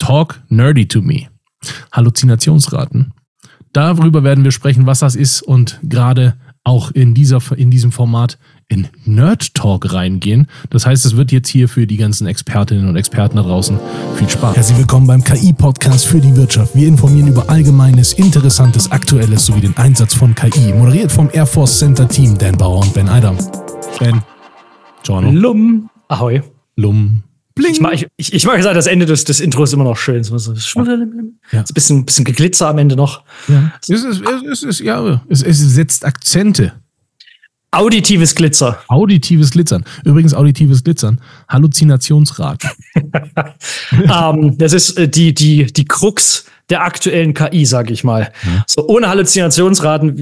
Talk 0.00 0.42
Nerdy 0.48 0.88
to 0.88 1.00
Me. 1.00 1.28
Halluzinationsraten. 1.92 3.12
Darüber 3.72 4.24
werden 4.24 4.42
wir 4.42 4.50
sprechen, 4.50 4.86
was 4.86 4.98
das 4.98 5.14
ist 5.14 5.42
und 5.42 5.78
gerade 5.84 6.34
auch 6.64 6.90
in, 6.90 7.14
dieser, 7.14 7.40
in 7.56 7.70
diesem 7.70 7.92
Format 7.92 8.38
in 8.68 8.88
Nerd 9.04 9.54
Talk 9.54 9.92
reingehen. 9.92 10.46
Das 10.70 10.86
heißt, 10.86 11.06
es 11.06 11.16
wird 11.16 11.32
jetzt 11.32 11.48
hier 11.48 11.68
für 11.68 11.86
die 11.86 11.96
ganzen 11.96 12.26
Expertinnen 12.26 12.88
und 12.88 12.96
Experten 12.96 13.36
da 13.36 13.42
draußen 13.42 13.78
viel 14.16 14.28
Spaß. 14.28 14.56
Herzlich 14.56 14.78
willkommen 14.78 15.06
beim 15.06 15.24
KI-Podcast 15.24 16.06
für 16.06 16.20
die 16.20 16.34
Wirtschaft. 16.36 16.74
Wir 16.74 16.88
informieren 16.88 17.28
über 17.28 17.48
Allgemeines, 17.48 18.12
Interessantes, 18.14 18.90
Aktuelles 18.90 19.46
sowie 19.46 19.60
den 19.60 19.76
Einsatz 19.76 20.14
von 20.14 20.34
KI. 20.34 20.72
Moderiert 20.74 21.12
vom 21.12 21.30
Air 21.32 21.46
Force 21.46 21.78
Center 21.78 22.08
Team 22.08 22.36
Dan 22.36 22.56
Bauer 22.56 22.80
und 22.80 22.92
Ben 22.92 23.08
Eidam. 23.08 23.38
Ben. 23.98 24.20
Giorno. 25.02 25.30
Lum. 25.30 25.88
Ahoi. 26.08 26.42
Lum. 26.76 27.22
Bling. 27.60 27.72
Ich 27.72 27.80
mag, 27.80 27.94
ich, 27.94 28.08
ich, 28.16 28.32
ich 28.32 28.46
mag 28.46 28.56
gesagt, 28.56 28.76
das 28.76 28.86
Ende 28.86 29.06
des, 29.06 29.24
des 29.24 29.40
Intros 29.40 29.72
immer 29.72 29.84
noch 29.84 29.96
schön. 29.96 30.24
So, 30.24 30.38
so, 30.38 30.54
ja. 30.54 30.82
Ein 30.82 31.64
bisschen, 31.74 32.04
bisschen 32.04 32.24
Geglitzer 32.24 32.68
am 32.68 32.78
Ende 32.78 32.96
noch. 32.96 33.22
Ja. 33.48 33.72
Es, 33.82 33.88
ist, 33.88 34.22
es, 34.50 34.62
ist, 34.62 34.80
ja, 34.80 35.22
es, 35.28 35.42
es 35.42 35.58
setzt 35.58 36.04
Akzente. 36.04 36.72
Auditives 37.72 38.34
Glitzer. 38.34 38.82
Auditives 38.88 39.52
Glitzern. 39.52 39.84
Übrigens 40.04 40.34
auditives 40.34 40.82
Glitzern. 40.82 41.20
Halluzinationsrat. 41.48 42.64
ähm, 43.92 44.58
das 44.58 44.72
ist 44.72 44.98
äh, 44.98 45.08
die, 45.08 45.32
die, 45.32 45.66
die 45.66 45.84
Krux 45.84 46.46
der 46.68 46.82
aktuellen 46.82 47.34
KI, 47.34 47.64
sag 47.64 47.90
ich 47.90 48.02
mal. 48.02 48.32
Ja. 48.44 48.64
So 48.66 48.86
ohne 48.88 49.08
Halluzinationsraten 49.08 50.16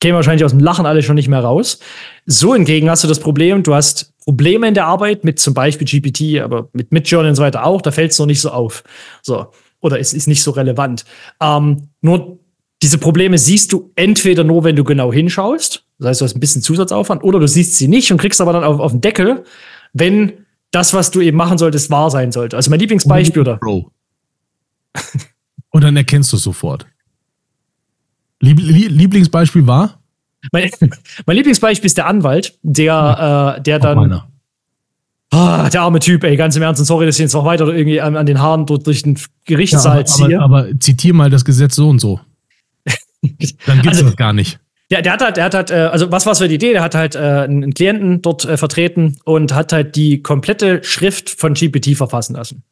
kämen 0.00 0.16
wahrscheinlich 0.16 0.44
aus 0.44 0.52
dem 0.52 0.60
Lachen 0.60 0.86
alle 0.86 1.02
schon 1.02 1.16
nicht 1.16 1.28
mehr 1.28 1.40
raus. 1.40 1.80
So 2.24 2.54
hingegen 2.54 2.88
hast 2.88 3.04
du 3.04 3.08
das 3.08 3.20
Problem, 3.20 3.62
du 3.62 3.74
hast 3.74 4.14
Probleme 4.26 4.66
in 4.66 4.74
der 4.74 4.86
Arbeit 4.86 5.22
mit 5.24 5.38
zum 5.38 5.54
Beispiel 5.54 5.86
GPT, 5.86 6.42
aber 6.42 6.68
mit 6.72 6.90
Midjourney 6.90 7.28
und 7.28 7.36
so 7.36 7.42
weiter 7.42 7.64
auch, 7.64 7.80
da 7.80 7.92
fällt 7.92 8.10
es 8.10 8.18
noch 8.18 8.26
nicht 8.26 8.40
so 8.40 8.50
auf. 8.50 8.82
So. 9.22 9.46
Oder 9.80 10.00
es 10.00 10.12
ist 10.12 10.26
nicht 10.26 10.42
so 10.42 10.50
relevant. 10.50 11.04
Ähm, 11.40 11.90
nur 12.00 12.40
diese 12.82 12.98
Probleme 12.98 13.38
siehst 13.38 13.72
du 13.72 13.92
entweder 13.94 14.42
nur, 14.42 14.64
wenn 14.64 14.74
du 14.74 14.82
genau 14.82 15.12
hinschaust, 15.12 15.84
das 15.98 16.08
heißt, 16.08 16.20
du 16.20 16.24
hast 16.24 16.34
ein 16.34 16.40
bisschen 16.40 16.60
Zusatzaufwand, 16.60 17.22
oder 17.22 17.38
du 17.38 17.46
siehst 17.46 17.76
sie 17.76 17.86
nicht 17.86 18.10
und 18.10 18.18
kriegst 18.18 18.40
aber 18.40 18.52
dann 18.52 18.64
auf, 18.64 18.80
auf 18.80 18.90
den 18.90 19.00
Deckel, 19.00 19.44
wenn 19.92 20.32
das, 20.72 20.92
was 20.92 21.12
du 21.12 21.20
eben 21.20 21.36
machen 21.36 21.56
solltest, 21.56 21.90
wahr 21.90 22.10
sein 22.10 22.32
sollte. 22.32 22.56
Also 22.56 22.70
mein 22.70 22.80
Lieblingsbeispiel, 22.80 23.42
oder? 23.42 23.58
Bro. 23.58 23.92
und 25.70 25.84
dann 25.84 25.96
erkennst 25.96 26.32
du 26.32 26.36
es 26.36 26.42
sofort. 26.42 26.84
Lieb 28.40 28.58
Lieblingsbeispiel 28.58 29.68
war? 29.68 30.02
Mein, 30.52 30.70
mein, 31.26 31.36
Lieblingsbeispiel 31.36 31.86
ist 31.86 31.96
der 31.96 32.06
Anwalt, 32.06 32.58
der, 32.62 33.56
äh, 33.58 33.62
der 33.62 33.78
dann. 33.78 34.22
Oh, 35.32 35.68
der 35.72 35.80
arme 35.82 35.98
Typ, 35.98 36.22
ey, 36.22 36.36
ganz 36.36 36.54
im 36.56 36.62
Ernst, 36.62 36.80
und 36.80 36.86
sorry, 36.86 37.04
dass 37.04 37.16
ich 37.16 37.22
jetzt 37.22 37.34
noch 37.34 37.44
weiter 37.44 37.66
irgendwie 37.66 38.00
an, 38.00 38.16
an 38.16 38.26
den 38.26 38.40
Haaren 38.40 38.64
durch 38.64 39.02
den 39.02 39.18
Gerichtssaal 39.44 39.84
ja, 39.84 39.90
aber, 39.92 40.04
ziehe. 40.04 40.40
Aber, 40.40 40.58
aber, 40.58 40.80
zitier 40.80 41.14
mal 41.14 41.30
das 41.30 41.44
Gesetz 41.44 41.74
so 41.74 41.88
und 41.88 41.98
so. 41.98 42.20
Dann 42.86 43.82
gibt's 43.82 43.98
also, 43.98 44.04
das 44.04 44.16
gar 44.16 44.32
nicht. 44.32 44.60
Der, 44.90 45.02
der 45.02 45.14
hat 45.14 45.22
halt, 45.22 45.36
der 45.36 45.44
hat 45.44 45.54
halt, 45.54 45.70
äh, 45.70 45.74
also 45.74 46.12
was 46.12 46.26
war 46.26 46.34
für 46.36 46.46
die 46.46 46.54
Idee? 46.54 46.72
Der 46.72 46.82
hat 46.82 46.94
halt 46.94 47.16
äh, 47.16 47.18
einen 47.18 47.74
Klienten 47.74 48.22
dort 48.22 48.44
äh, 48.44 48.56
vertreten 48.56 49.18
und 49.24 49.52
hat 49.52 49.72
halt 49.72 49.96
die 49.96 50.22
komplette 50.22 50.84
Schrift 50.84 51.28
von 51.28 51.54
GPT 51.54 51.96
verfassen 51.96 52.36
lassen. 52.36 52.62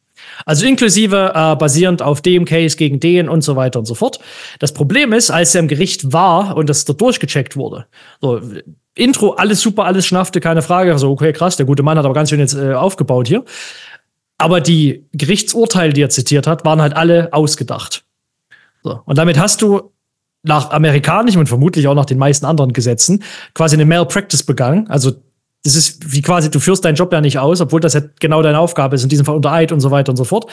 Also 0.46 0.66
inklusive 0.66 1.32
äh, 1.34 1.56
basierend 1.56 2.02
auf 2.02 2.20
dem 2.20 2.44
Case 2.44 2.76
gegen 2.76 3.00
den 3.00 3.28
und 3.28 3.42
so 3.42 3.56
weiter 3.56 3.78
und 3.78 3.86
so 3.86 3.94
fort. 3.94 4.18
Das 4.58 4.72
Problem 4.72 5.12
ist, 5.12 5.30
als 5.30 5.54
er 5.54 5.60
im 5.60 5.68
Gericht 5.68 6.12
war 6.12 6.56
und 6.56 6.68
das 6.68 6.84
dort 6.84 7.00
durchgecheckt 7.00 7.56
wurde, 7.56 7.86
so, 8.20 8.40
Intro, 8.96 9.32
alles 9.32 9.60
super, 9.60 9.84
alles 9.84 10.06
schnaffte, 10.06 10.40
keine 10.40 10.62
Frage. 10.62 10.96
So, 10.98 11.10
okay, 11.10 11.32
krass, 11.32 11.56
der 11.56 11.66
gute 11.66 11.82
Mann 11.82 11.98
hat 11.98 12.04
aber 12.04 12.14
ganz 12.14 12.30
schön 12.30 12.38
jetzt 12.38 12.54
äh, 12.54 12.74
aufgebaut 12.74 13.26
hier. 13.26 13.44
Aber 14.38 14.60
die 14.60 15.06
Gerichtsurteile, 15.12 15.92
die 15.92 16.02
er 16.02 16.10
zitiert 16.10 16.46
hat, 16.46 16.64
waren 16.64 16.80
halt 16.80 16.94
alle 16.94 17.32
ausgedacht. 17.32 18.04
So. 18.82 19.00
Und 19.04 19.18
damit 19.18 19.38
hast 19.38 19.62
du 19.62 19.92
nach 20.42 20.70
amerikanischen 20.70 21.38
und 21.38 21.48
vermutlich 21.48 21.88
auch 21.88 21.94
nach 21.94 22.04
den 22.04 22.18
meisten 22.18 22.46
anderen 22.46 22.72
Gesetzen 22.72 23.22
quasi 23.54 23.76
eine 23.76 23.86
Malpractice 23.86 24.42
begangen. 24.42 24.88
Also 24.88 25.12
das 25.64 25.74
ist 25.74 26.12
wie 26.12 26.22
quasi, 26.22 26.50
du 26.50 26.60
führst 26.60 26.84
deinen 26.84 26.94
Job 26.94 27.12
ja 27.12 27.20
nicht 27.20 27.38
aus, 27.38 27.60
obwohl 27.60 27.80
das 27.80 27.94
ja 27.94 28.02
genau 28.20 28.42
deine 28.42 28.58
Aufgabe 28.58 28.94
ist, 28.94 29.02
in 29.02 29.08
diesem 29.08 29.24
Fall 29.24 29.34
unter 29.34 29.50
Eid 29.50 29.72
und 29.72 29.80
so 29.80 29.90
weiter 29.90 30.10
und 30.10 30.16
so 30.16 30.24
fort. 30.24 30.50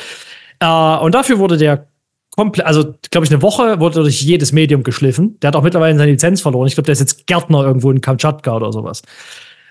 Äh, 0.59 0.65
und 0.65 1.13
dafür 1.13 1.37
wurde 1.37 1.57
der 1.57 1.87
komplett, 2.31 2.65
also 2.65 2.95
glaube 3.11 3.25
ich, 3.25 3.31
eine 3.31 3.41
Woche 3.41 3.79
wurde 3.81 4.01
durch 4.01 4.21
jedes 4.21 4.53
Medium 4.53 4.83
geschliffen. 4.83 5.37
Der 5.41 5.49
hat 5.49 5.55
auch 5.57 5.63
mittlerweile 5.63 5.97
seine 5.97 6.11
Lizenz 6.11 6.39
verloren. 6.41 6.67
Ich 6.67 6.75
glaube, 6.75 6.85
der 6.85 6.93
ist 6.93 7.01
jetzt 7.01 7.27
Gärtner 7.27 7.63
irgendwo 7.63 7.91
in 7.91 7.99
Kamtschatka 7.99 8.55
oder 8.55 8.71
sowas. 8.71 9.01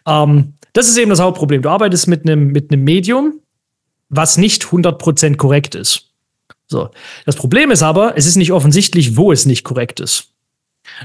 Ähm, 0.06 0.54
das 0.74 0.88
ist 0.88 0.98
eben 0.98 1.10
das 1.10 1.20
Hauptproblem. 1.20 1.62
Du 1.62 1.70
arbeitest 1.70 2.06
mit 2.06 2.26
einem 2.26 2.48
mit 2.48 2.70
einem 2.70 2.84
Medium, 2.84 3.40
was 4.10 4.36
nicht 4.36 4.64
100% 4.64 5.36
korrekt 5.36 5.74
ist. 5.74 6.10
So. 6.66 6.90
Das 7.24 7.36
Problem 7.36 7.70
ist 7.70 7.82
aber, 7.82 8.16
es 8.16 8.26
ist 8.26 8.36
nicht 8.36 8.52
offensichtlich, 8.52 9.16
wo 9.16 9.32
es 9.32 9.46
nicht 9.46 9.64
korrekt 9.64 10.00
ist. 10.00 10.28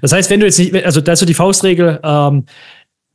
Das 0.01 0.11
heißt, 0.11 0.29
wenn 0.29 0.39
du 0.39 0.45
jetzt 0.45 0.59
nicht, 0.59 0.75
also 0.85 1.01
das 1.01 1.13
ist 1.13 1.19
so 1.21 1.25
die 1.25 1.33
Faustregel, 1.33 1.99
ähm, 2.03 2.45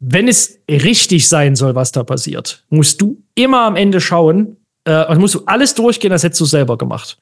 wenn 0.01 0.29
es 0.29 0.59
richtig 0.69 1.29
sein 1.29 1.55
soll, 1.55 1.75
was 1.75 1.93
da 1.93 2.03
passiert, 2.03 2.65
musst 2.71 3.01
du 3.01 3.23
immer 3.35 3.63
am 3.63 3.77
Ende 3.77 4.01
schauen, 4.01 4.57
äh, 4.85 4.91
also 4.91 5.21
musst 5.21 5.35
du 5.35 5.43
alles 5.47 5.75
durchgehen, 5.75 6.11
als 6.11 6.25
hättest 6.25 6.41
du 6.41 6.47
selber 6.47 6.79
gemacht. 6.79 7.19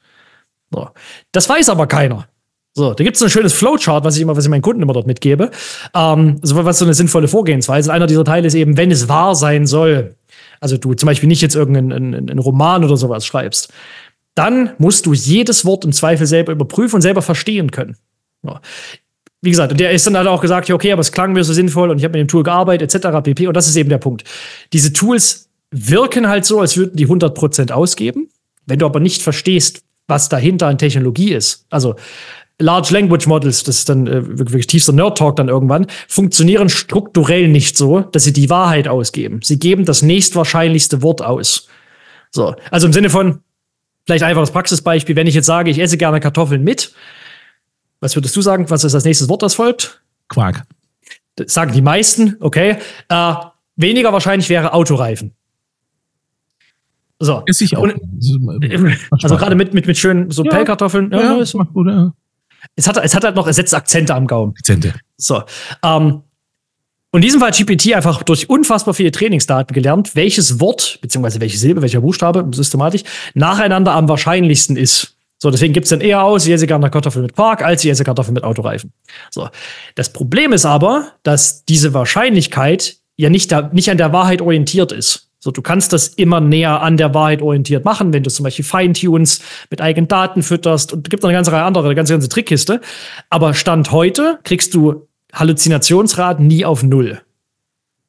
So. 0.71 0.89
Das 1.33 1.49
weiß 1.49 1.69
aber 1.69 1.87
keiner. 1.87 2.29
So, 2.75 2.95
da 2.95 3.03
gibt 3.03 3.17
es 3.17 3.23
ein 3.23 3.31
schönes 3.31 3.55
Flowchart, 3.55 4.05
was 4.05 4.15
ich 4.15 4.23
immer, 4.23 4.37
was 4.37 4.45
ich 4.45 4.51
meinen 4.51 4.63
Kunden 4.63 4.83
immer 4.83 4.93
dort 4.93 5.09
mitgebe. 5.09 5.51
Ähm, 5.95 6.39
so, 6.43 6.65
was 6.65 6.79
so 6.79 6.85
eine 6.85 6.95
sinnvolle 6.95 7.27
Vorgehensweise. 7.27 7.93
Einer 7.93 8.07
dieser 8.07 8.25
Teile 8.25 8.47
ist 8.47 8.55
eben, 8.55 8.77
wenn 8.77 8.93
es 8.93 9.09
wahr 9.09 9.35
sein 9.35 9.67
soll, 9.67 10.15
also 10.61 10.77
du 10.77 10.95
zum 10.95 11.09
Beispiel 11.09 11.29
nicht 11.29 11.43
jetzt 11.43 11.57
irgendeinen 11.57 12.15
einen 12.15 12.39
Roman 12.39 12.85
oder 12.85 12.97
sowas 12.97 13.27
schreibst, 13.27 13.73
dann 14.37 14.75
musst 14.79 15.07
du 15.07 15.13
jedes 15.13 15.65
Wort 15.65 15.85
im 15.85 15.93
Zweifel 15.93 16.27
selber 16.27 16.53
überprüfen 16.53 16.97
und 16.97 17.03
selber 17.03 17.23
verstehen 17.23 17.73
können. 17.73 17.97
Wie 19.41 19.51
gesagt, 19.51 19.79
der 19.79 19.93
ist 19.93 20.07
dann 20.07 20.17
halt 20.17 20.27
auch 20.27 20.41
gesagt, 20.41 20.69
ja, 20.69 20.75
okay, 20.75 20.93
aber 20.93 21.01
es 21.01 21.13
klang 21.13 21.33
mir 21.33 21.45
so 21.45 21.53
sinnvoll 21.53 21.91
und 21.91 21.99
ich 21.99 22.05
habe 22.05 22.19
mit 22.19 22.27
dem 22.27 22.29
Tool 22.29 22.43
gearbeitet, 22.43 22.95
etc. 22.95 23.23
pp. 23.23 23.47
Und 23.47 23.57
das 23.57 23.69
ist 23.69 23.77
eben 23.77 23.89
der 23.89 23.99
Punkt. 23.99 24.25
Diese 24.73 24.93
Tools 24.93 25.49
wirken 25.71 26.29
halt 26.29 26.45
so, 26.45 26.61
als 26.61 26.77
würden 26.77 26.97
die 26.97 27.07
100% 27.07 27.71
ausgeben. 27.71 28.29
Wenn 28.67 28.81
du 28.81 28.87
aber 28.87 29.01
nicht 29.01 29.23
verstehst, 29.23 29.83
was 30.09 30.29
dahinter 30.29 30.67
an 30.67 30.79
Technologie 30.79 31.33
ist, 31.33 31.67
also 31.71 31.95
Large 32.61 32.93
Language 32.93 33.29
Models, 33.29 33.63
das 33.63 33.79
ist 33.79 33.89
dann 33.89 34.09
äh, 34.09 34.39
wirklich 34.39 34.67
tiefster 34.67 34.93
Nerd-Talk 34.93 35.37
dann 35.37 35.49
irgendwann, 35.49 35.87
funktionieren 36.09 36.69
strukturell 36.69 37.47
nicht 37.47 37.77
so, 37.77 38.01
dass 38.01 38.25
sie 38.25 38.33
die 38.33 38.51
Wahrheit 38.51 38.89
ausgeben. 38.89 39.41
Sie 39.45 39.61
geben 39.61 39.85
das 39.85 40.03
nächstwahrscheinlichste 40.03 41.03
Wort 41.03 41.23
aus. 41.23 41.69
So, 42.33 42.57
also 42.71 42.89
im 42.89 42.93
Sinne 42.93 43.11
von, 43.11 43.41
Vielleicht 44.09 44.25
einfach 44.25 44.41
das 44.41 44.53
Praxisbeispiel, 44.53 45.17
wenn 45.17 45.27
ich 45.27 45.35
jetzt 45.35 45.45
sage, 45.45 45.71
ich 45.71 45.79
esse 45.79 45.99
gerne 45.99 46.19
Kartoffeln 46.19 46.65
mit, 46.65 46.95
was 48.01 48.17
würdest 48.17 48.37
du 48.37 48.43
sagen? 48.43 48.69
Was 48.71 48.85
ist 48.85 48.93
das 48.93 49.05
nächste 49.05 49.29
Wort, 49.29 49.43
das 49.43 49.55
folgt? 49.55 50.03
Quark. 50.29 50.65
Das 51.37 51.53
sagen 51.53 51.73
die 51.73 51.83
meisten, 51.83 52.37
okay. 52.41 52.79
Äh, 53.09 53.35
weniger 53.77 54.13
wahrscheinlich 54.13 54.49
wäre 54.49 54.73
Autoreifen. 54.73 55.35
So. 57.21 57.43
Ist 57.47 57.61
ich 57.61 57.77
auch. 57.77 57.83
Und, 57.83 57.95
also 59.23 59.37
gerade 59.37 59.55
mit, 59.57 59.75
mit, 59.75 59.87
mit 59.87 59.97
schönen 59.97 60.31
so 60.31 60.45
ja. 60.45 60.51
Pellkartoffeln. 60.51 61.11
Ja, 61.11 61.39
ja, 61.39 61.43
ja, 61.43 61.63
gut, 61.65 61.89
ja. 61.89 62.13
Es 62.77 62.87
hat, 62.87 62.97
es 62.99 63.15
hat 63.15 63.25
halt 63.25 63.35
noch, 63.35 63.47
es 63.47 63.57
setzt 63.57 63.75
Akzente 63.75 64.15
am 64.15 64.27
Gaumen. 64.27 64.53
Akzente. 64.57 64.95
So. 65.17 65.43
Ähm, 65.83 66.23
und 67.11 67.21
in 67.21 67.23
diesem 67.23 67.41
Fall 67.41 67.51
hat 67.51 67.57
GPT 67.57 67.95
einfach 67.95 68.23
durch 68.23 68.51
unfassbar 68.51 68.95
viele 68.95 69.11
Trainingsdaten 69.11 69.73
gelernt, 69.73 70.15
welches 70.15 70.61
Wort, 70.61 70.99
beziehungsweise 71.01 71.41
welche 71.41 71.57
Silbe, 71.57 71.81
welcher 71.81 72.03
Buchstabe, 72.03 72.47
systematisch, 72.53 73.03
nacheinander 73.35 73.93
am 73.93 74.09
wahrscheinlichsten 74.09 74.77
ist. 74.77 75.17
So, 75.39 75.51
deswegen 75.51 75.73
gibt's 75.73 75.91
dann 75.91 76.01
eher 76.01 76.25
aus, 76.25 76.45
gerne 76.45 76.91
Kartoffeln 76.91 77.25
mit 77.25 77.35
Quark, 77.35 77.63
als 77.63 77.83
Kartoffeln 78.05 78.35
mit 78.35 78.43
Autoreifen. 78.43 78.93
So. 79.31 79.49
Das 79.95 80.13
Problem 80.13 80.53
ist 80.53 80.67
aber, 80.67 81.13
dass 81.23 81.65
diese 81.65 81.95
Wahrscheinlichkeit 81.95 82.97
ja 83.17 83.31
nicht, 83.31 83.53
da, 83.53 83.71
nicht 83.73 83.91
an 83.91 83.99
der 83.99 84.13
Wahrheit 84.13 84.41
orientiert 84.41 84.91
ist. 84.93 85.29
So, 85.41 85.53
du 85.53 85.63
kannst 85.63 85.93
das 85.93 86.09
immer 86.09 86.41
näher 86.41 86.83
an 86.83 86.97
der 86.97 87.15
Wahrheit 87.15 87.43
orientiert 87.43 87.85
machen, 87.85 88.13
wenn 88.13 88.25
du 88.25 88.31
zum 88.31 88.43
Beispiel 88.43 88.65
Feintunes 88.65 89.41
mit 89.71 89.81
eigenen 89.81 90.09
Daten 90.09 90.43
fütterst 90.43 90.93
und 90.93 91.09
gibt 91.09 91.23
noch 91.23 91.29
eine 91.29 91.39
ganze 91.39 91.53
Reihe 91.53 91.63
anderer, 91.63 91.85
eine 91.85 91.95
ganze, 91.95 92.13
ganze 92.13 92.29
Trickkiste. 92.29 92.81
Aber 93.31 93.55
Stand 93.55 93.93
heute 93.93 94.41
kriegst 94.43 94.75
du 94.75 95.07
Halluzinationsraten 95.33 96.45
nie 96.47 96.65
auf 96.65 96.83
Null. 96.83 97.21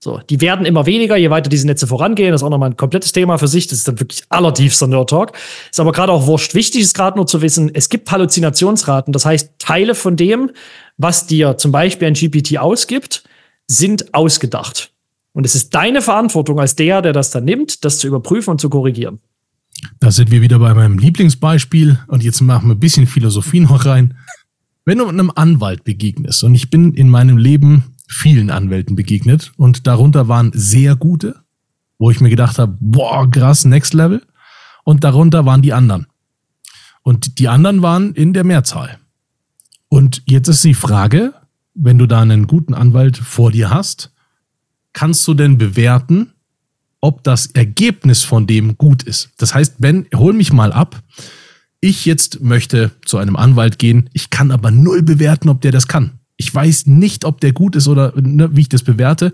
So, 0.01 0.21
die 0.29 0.39
werden 0.39 0.65
immer 0.65 0.85
weniger, 0.85 1.17
je 1.17 1.29
weiter 1.29 1.49
diese 1.49 1.67
Netze 1.67 1.85
vorangehen. 1.85 2.31
Das 2.31 2.39
ist 2.39 2.45
auch 2.45 2.49
nochmal 2.49 2.69
ein 2.69 2.77
komplettes 2.77 3.11
Thema 3.11 3.37
für 3.37 3.49
sich. 3.49 3.67
Das 3.67 3.79
ist 3.79 3.87
dann 3.87 3.99
wirklich 3.99 4.23
allertiefster 4.29 4.87
Nerd-Talk. 4.87 5.33
Ist 5.69 5.79
aber 5.79 5.91
gerade 5.91 6.13
auch 6.13 6.25
wurscht. 6.25 6.55
Wichtig 6.55 6.81
ist 6.81 6.93
gerade 6.93 7.17
nur 7.17 7.27
zu 7.27 7.41
wissen, 7.41 7.69
es 7.73 7.89
gibt 7.89 8.09
Halluzinationsraten. 8.09 9.11
Das 9.11 9.25
heißt, 9.25 9.55
Teile 9.59 9.95
von 9.95 10.15
dem, 10.15 10.51
was 10.97 11.27
dir 11.27 11.57
zum 11.57 11.73
Beispiel 11.73 12.07
ein 12.07 12.13
GPT 12.13 12.59
ausgibt, 12.59 13.23
sind 13.67 14.13
ausgedacht. 14.13 14.93
Und 15.33 15.45
es 15.45 15.53
ist 15.53 15.75
deine 15.75 16.01
Verantwortung 16.01 16.61
als 16.61 16.77
der, 16.77 17.01
der 17.01 17.11
das 17.11 17.31
dann 17.31 17.43
nimmt, 17.43 17.83
das 17.83 17.99
zu 17.99 18.07
überprüfen 18.07 18.51
und 18.51 18.61
zu 18.61 18.69
korrigieren. 18.69 19.19
Da 19.99 20.11
sind 20.11 20.31
wir 20.31 20.41
wieder 20.41 20.59
bei 20.59 20.73
meinem 20.73 20.97
Lieblingsbeispiel. 20.97 21.99
Und 22.07 22.23
jetzt 22.23 22.39
machen 22.39 22.69
wir 22.69 22.75
ein 22.75 22.79
bisschen 22.79 23.05
Philosophie 23.05 23.59
noch 23.59 23.85
rein. 23.85 24.17
Wenn 24.85 24.99
du 24.99 25.07
einem 25.07 25.31
Anwalt 25.35 25.83
begegnest, 25.83 26.43
und 26.45 26.55
ich 26.55 26.69
bin 26.69 26.93
in 26.93 27.09
meinem 27.09 27.37
Leben 27.37 27.95
vielen 28.09 28.49
Anwälten 28.49 28.95
begegnet, 28.95 29.53
und 29.55 29.87
darunter 29.87 30.27
waren 30.27 30.51
sehr 30.53 30.95
gute, 30.95 31.35
wo 31.99 32.11
ich 32.11 32.19
mir 32.19 32.29
gedacht 32.29 32.57
habe, 32.57 32.75
boah, 32.79 33.29
krass, 33.29 33.65
next 33.65 33.93
level, 33.93 34.21
und 34.83 35.03
darunter 35.03 35.45
waren 35.45 35.61
die 35.61 35.73
anderen. 35.73 36.07
Und 37.03 37.39
die 37.39 37.47
anderen 37.47 37.81
waren 37.81 38.13
in 38.13 38.33
der 38.33 38.43
Mehrzahl. 38.43 38.97
Und 39.87 40.23
jetzt 40.25 40.47
ist 40.47 40.63
die 40.63 40.73
Frage, 40.73 41.33
wenn 41.73 41.97
du 41.97 42.07
da 42.07 42.21
einen 42.21 42.47
guten 42.47 42.73
Anwalt 42.73 43.17
vor 43.17 43.51
dir 43.51 43.69
hast, 43.69 44.11
kannst 44.93 45.27
du 45.27 45.33
denn 45.33 45.57
bewerten, 45.57 46.33
ob 47.01 47.23
das 47.23 47.47
Ergebnis 47.47 48.23
von 48.23 48.47
dem 48.47 48.77
gut 48.77 49.03
ist? 49.03 49.29
Das 49.37 49.53
heißt, 49.53 49.75
Ben, 49.79 50.07
hol 50.13 50.33
mich 50.33 50.51
mal 50.51 50.73
ab. 50.73 51.01
Ich 51.79 52.05
jetzt 52.05 52.41
möchte 52.41 52.91
zu 53.05 53.17
einem 53.17 53.35
Anwalt 53.35 53.79
gehen, 53.79 54.09
ich 54.13 54.29
kann 54.29 54.51
aber 54.51 54.71
null 54.71 55.01
bewerten, 55.01 55.47
ob 55.49 55.61
der 55.61 55.71
das 55.71 55.87
kann. 55.87 56.18
Ich 56.39 56.55
weiß 56.55 56.87
nicht, 56.87 57.25
ob 57.25 57.41
der 57.41 57.51
gut 57.51 57.75
ist 57.75 57.89
oder 57.89 58.13
ne, 58.15 58.55
wie 58.55 58.61
ich 58.61 58.69
das 58.69 58.83
bewerte. 58.83 59.33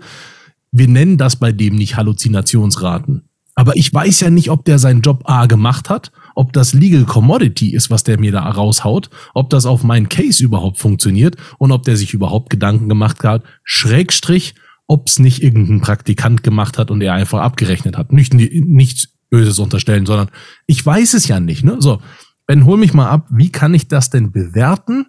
Wir 0.72 0.88
nennen 0.88 1.18
das 1.18 1.36
bei 1.36 1.52
dem 1.52 1.76
nicht 1.76 1.96
Halluzinationsraten. 1.96 3.28
Aber 3.54 3.76
ich 3.76 3.94
weiß 3.94 4.20
ja 4.20 4.28
nicht, 4.28 4.50
ob 4.50 4.64
der 4.64 4.80
seinen 4.80 5.02
Job 5.02 5.22
A 5.24 5.46
gemacht 5.46 5.88
hat, 5.88 6.10
ob 6.34 6.52
das 6.52 6.74
Legal 6.74 7.04
Commodity 7.04 7.72
ist, 7.72 7.90
was 7.90 8.02
der 8.02 8.18
mir 8.18 8.32
da 8.32 8.42
raushaut, 8.42 9.08
ob 9.34 9.50
das 9.50 9.66
auf 9.66 9.84
meinen 9.84 10.08
Case 10.08 10.42
überhaupt 10.42 10.78
funktioniert 10.78 11.36
und 11.58 11.70
ob 11.70 11.84
der 11.84 11.96
sich 11.96 12.12
überhaupt 12.12 12.50
Gedanken 12.50 12.88
gemacht 12.88 13.22
hat, 13.22 13.44
Schrägstrich, 13.62 14.56
ob 14.88 15.06
es 15.06 15.20
nicht 15.20 15.44
irgendein 15.44 15.80
Praktikant 15.80 16.42
gemacht 16.42 16.76
hat 16.76 16.90
und 16.90 17.00
er 17.02 17.14
einfach 17.14 17.40
abgerechnet 17.40 17.96
hat. 17.96 18.12
Nicht, 18.12 18.34
nichts 18.34 19.14
Böses 19.30 19.60
unterstellen, 19.60 20.06
sondern 20.06 20.28
ich 20.66 20.84
weiß 20.84 21.14
es 21.14 21.28
ja 21.28 21.38
nicht. 21.38 21.64
Ne? 21.64 21.76
So, 21.78 22.00
Ben, 22.48 22.64
hol 22.64 22.78
mich 22.78 22.94
mal 22.94 23.08
ab, 23.08 23.28
wie 23.30 23.50
kann 23.50 23.74
ich 23.74 23.88
das 23.88 24.10
denn 24.10 24.32
bewerten, 24.32 25.06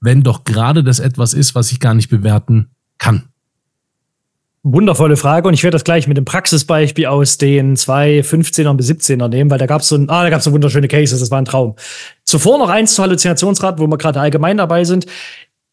wenn 0.00 0.22
doch 0.22 0.44
gerade 0.44 0.84
das 0.84 1.00
etwas 1.00 1.34
ist, 1.34 1.54
was 1.54 1.72
ich 1.72 1.80
gar 1.80 1.94
nicht 1.94 2.08
bewerten 2.08 2.70
kann? 2.98 3.28
Wundervolle 4.64 5.16
Frage 5.16 5.48
und 5.48 5.54
ich 5.54 5.62
werde 5.62 5.76
das 5.76 5.84
gleich 5.84 6.08
mit 6.08 6.16
dem 6.16 6.24
Praxisbeispiel 6.24 7.06
aus 7.06 7.38
den 7.38 7.76
zwei 7.76 8.20
15er 8.20 8.74
bis 8.74 8.90
17er 8.90 9.28
nehmen, 9.28 9.50
weil 9.50 9.58
da 9.58 9.66
gab 9.66 9.82
es 9.82 9.88
so 9.88 9.96
ein, 9.96 10.10
ah, 10.10 10.40
so 10.40 10.52
wunderschöne 10.52 10.88
Cases, 10.88 11.20
das 11.20 11.30
war 11.30 11.38
ein 11.38 11.44
Traum. 11.44 11.76
Zuvor 12.24 12.58
noch 12.58 12.68
eins 12.68 12.94
zu 12.94 13.02
Halluzinationsrat, 13.02 13.78
wo 13.78 13.86
wir 13.86 13.96
gerade 13.96 14.20
allgemein 14.20 14.56
dabei 14.56 14.84
sind. 14.84 15.06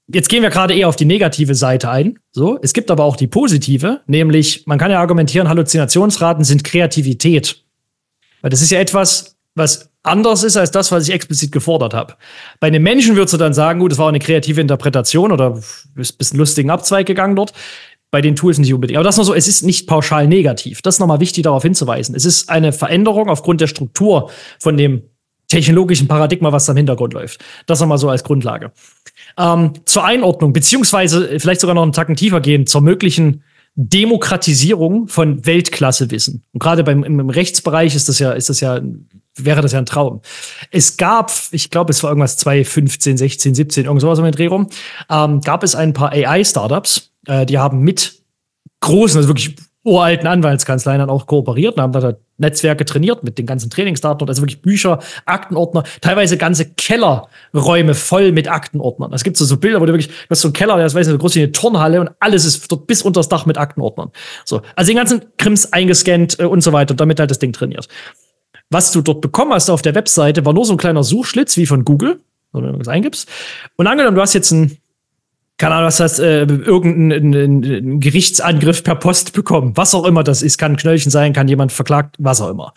Jetzt 0.08 0.30
gehen 0.30 0.44
wir 0.44 0.52
gerade 0.52 0.76
eher 0.76 0.88
auf 0.88 0.96
die 0.96 1.06
negative 1.06 1.56
Seite 1.56 1.90
ein. 1.90 2.20
So, 2.32 2.60
es 2.62 2.74
gibt 2.74 2.92
aber 2.92 3.04
auch 3.04 3.16
die 3.16 3.28
positive, 3.28 4.02
nämlich 4.06 4.68
man 4.68 4.78
kann 4.78 4.92
ja 4.92 5.00
argumentieren, 5.00 5.50
Halluzinationsraten 5.50 6.44
sind 6.44 6.64
Kreativität. 6.64 7.64
Weil 8.42 8.52
das 8.52 8.62
ist 8.62 8.70
ja 8.70 8.80
etwas, 8.80 9.35
was 9.56 9.90
anders 10.04 10.44
ist 10.44 10.58
als 10.58 10.72
das, 10.72 10.92
was 10.92 11.08
ich 11.08 11.14
explizit 11.14 11.52
gefordert 11.52 11.94
habe. 11.94 12.16
Bei 12.60 12.68
einem 12.68 12.84
Menschen 12.84 13.16
würdest 13.16 13.34
du 13.34 13.38
dann 13.38 13.54
sagen, 13.54 13.80
gut, 13.80 13.92
das 13.92 13.98
war 13.98 14.10
eine 14.10 14.20
kreative 14.20 14.62
Interpretation 14.62 15.32
oder 15.32 15.58
ist 15.58 15.88
ein 15.96 16.18
bisschen 16.18 16.40
lustigen 16.40 16.70
Abzweig 16.70 17.08
gegangen 17.08 17.36
dort 17.36 17.54
bei 18.12 18.22
den 18.22 18.36
Tools 18.36 18.60
nicht 18.60 18.74
unbedingt. 18.74 18.98
Aber 18.98 19.04
das 19.04 19.18
nur 19.18 19.26
so, 19.26 19.34
es 19.34 19.48
ist 19.48 19.64
nicht 19.64 19.88
pauschal 19.88 20.28
negativ. 20.28 20.82
Das 20.82 20.96
ist 20.96 21.00
nochmal 21.00 21.20
wichtig 21.20 21.44
darauf 21.44 21.64
hinzuweisen. 21.64 22.16
Es 22.16 22.24
ist 22.24 22.50
eine 22.50 22.72
Veränderung 22.72 23.30
aufgrund 23.30 23.60
der 23.60 23.68
Struktur 23.68 24.30
von 24.60 24.78
dem 24.78 25.04
technologischen 25.48 26.08
Paradigma, 26.08 26.52
was 26.52 26.66
da 26.66 26.72
im 26.72 26.78
Hintergrund 26.78 27.14
läuft. 27.14 27.44
Das 27.66 27.80
nochmal 27.80 27.98
so 27.98 28.10
als 28.10 28.24
Grundlage. 28.24 28.72
Ähm, 29.38 29.74
zur 29.86 30.06
Einordnung, 30.06 30.54
beziehungsweise 30.54 31.40
vielleicht 31.40 31.62
sogar 31.62 31.76
noch 31.76 31.84
einen 31.84 31.92
Tacken 31.92 32.16
tiefer 32.16 32.40
gehen, 32.40 32.68
zur 32.68 32.82
möglichen 32.82 33.44
Demokratisierung 33.76 35.08
von 35.08 35.46
Weltklasse-Wissen. 35.46 36.44
Und 36.54 36.60
gerade 36.60 36.84
beim 36.84 37.04
im, 37.04 37.20
im 37.20 37.30
Rechtsbereich 37.30 37.96
ist 37.96 38.08
das 38.08 38.20
ja, 38.20 38.32
ist 38.32 38.50
das 38.50 38.62
ja, 38.62 38.80
wäre 39.38 39.62
das 39.62 39.74
ja 39.74 39.80
ein 39.80 39.86
Traum. 39.86 40.22
Es 40.72 40.98
gab, 40.98 41.32
ich 41.52 41.70
glaube, 41.70 41.92
es 41.92 42.02
war 42.04 42.12
irgendwas 42.12 42.38
2015, 42.38 43.18
16, 43.18 43.56
17, 43.56 43.86
irgend 43.86 44.02
sowas 44.02 44.20
um 44.20 44.26
den 44.26 44.34
Dreh 44.34 44.48
rum, 44.48 44.70
ähm, 45.10 45.42
gab 45.42 45.64
es 45.64 45.76
ein 45.76 45.94
paar 45.94 46.12
AI-Startups, 46.12 47.12
äh, 47.28 47.46
die 47.46 47.60
haben 47.60 47.80
mit 47.80 48.22
großen, 48.82 49.18
also 49.18 49.30
wirklich 49.30 49.56
uralten 49.86 50.28
Anwaltskanzleien 50.28 51.00
dann 51.00 51.10
auch 51.12 51.28
kooperiert 51.28 51.78
und 51.78 51.84
haben 51.84 51.94
da 51.94 52.16
Netzwerke 52.38 52.86
trainiert 52.86 53.24
mit 53.24 53.38
den 53.38 53.46
ganzen 53.46 53.70
Trainingsdaten, 53.70 54.28
also 54.28 54.42
wirklich 54.42 54.62
Bücher, 54.62 55.00
Aktenordner, 55.26 55.84
teilweise 56.02 56.38
ganze 56.38 56.66
Kellerräume 56.66 57.94
voll 57.94 58.32
mit 58.32 58.50
Aktenordnern. 58.50 59.14
Es 59.14 59.24
gibt 59.24 59.38
so, 59.38 59.46
so 59.46 59.58
Bilder, 59.58 59.80
wo 59.80 59.86
du 59.86 59.94
wirklich, 59.94 60.08
du 60.08 60.30
hast 60.32 60.42
so 60.42 60.48
einen 60.48 60.54
Keller, 60.54 60.76
der 60.76 60.88
ist, 60.88 60.96
weiß 60.96 61.06
nicht, 61.08 61.14
so 61.14 61.20
groß 61.20 61.36
wie 61.36 61.44
eine 61.44 61.52
Turnhalle 61.52 62.02
und 62.02 62.10
alles 62.20 62.46
ist 62.46 62.70
dort 62.72 62.88
bis 62.88 63.04
unter 63.04 63.20
das 63.20 63.30
Dach 63.30 63.46
mit 63.46 63.58
Aktenordnern. 63.58 64.12
So. 64.44 64.64
Also 64.76 64.90
den 64.90 64.98
ganzen 64.98 65.22
Krims 65.38 65.72
eingescannt 65.72 66.40
äh, 66.40 66.46
und 66.46 66.62
so 66.62 66.74
weiter, 66.74 66.96
damit 66.96 67.20
halt 67.20 67.30
das 67.30 67.40
Ding 67.40 67.54
trainiert. 67.54 67.88
Was 68.70 68.92
du 68.92 69.02
dort 69.02 69.22
bekommen 69.22 69.54
hast 69.54 69.70
auf 69.70 69.82
der 69.82 69.96
Webseite, 69.96 70.46
war 70.46 70.54
nur 70.54 70.66
so 70.66 70.74
ein 70.74 70.78
kleiner 70.78 71.04
Suchschlitz 71.04 71.58
wie 71.58 71.66
von 71.66 71.86
Google, 71.86 72.20
wenn 72.52 72.62
du 72.62 72.68
irgendwas 72.68 72.88
eingibst. 72.88 73.30
Und 73.76 73.88
angenommen, 73.88 74.16
du 74.16 74.22
hast 74.22 74.34
jetzt 74.34 74.52
ein 74.52 74.78
keine 75.58 75.76
Ahnung, 75.76 75.88
was 75.88 75.98
das, 75.98 76.20
äh, 76.20 76.42
irgendein 76.42 78.02
Gerichtsangriff 78.02 78.84
per 78.84 78.96
Post 78.96 79.32
bekommen. 79.32 79.72
Was 79.76 79.96
auch 79.96 80.04
immer 80.04 80.22
das 80.22 80.42
ist, 80.42 80.58
kann 80.58 80.74
ein 80.74 80.78
Knöllchen 80.78 81.12
sein, 81.12 81.32
kann 81.32 81.48
jemand 81.48 81.72
verklagt, 81.72 82.18
was 82.20 82.42
auch 82.42 82.50
immer 82.50 82.74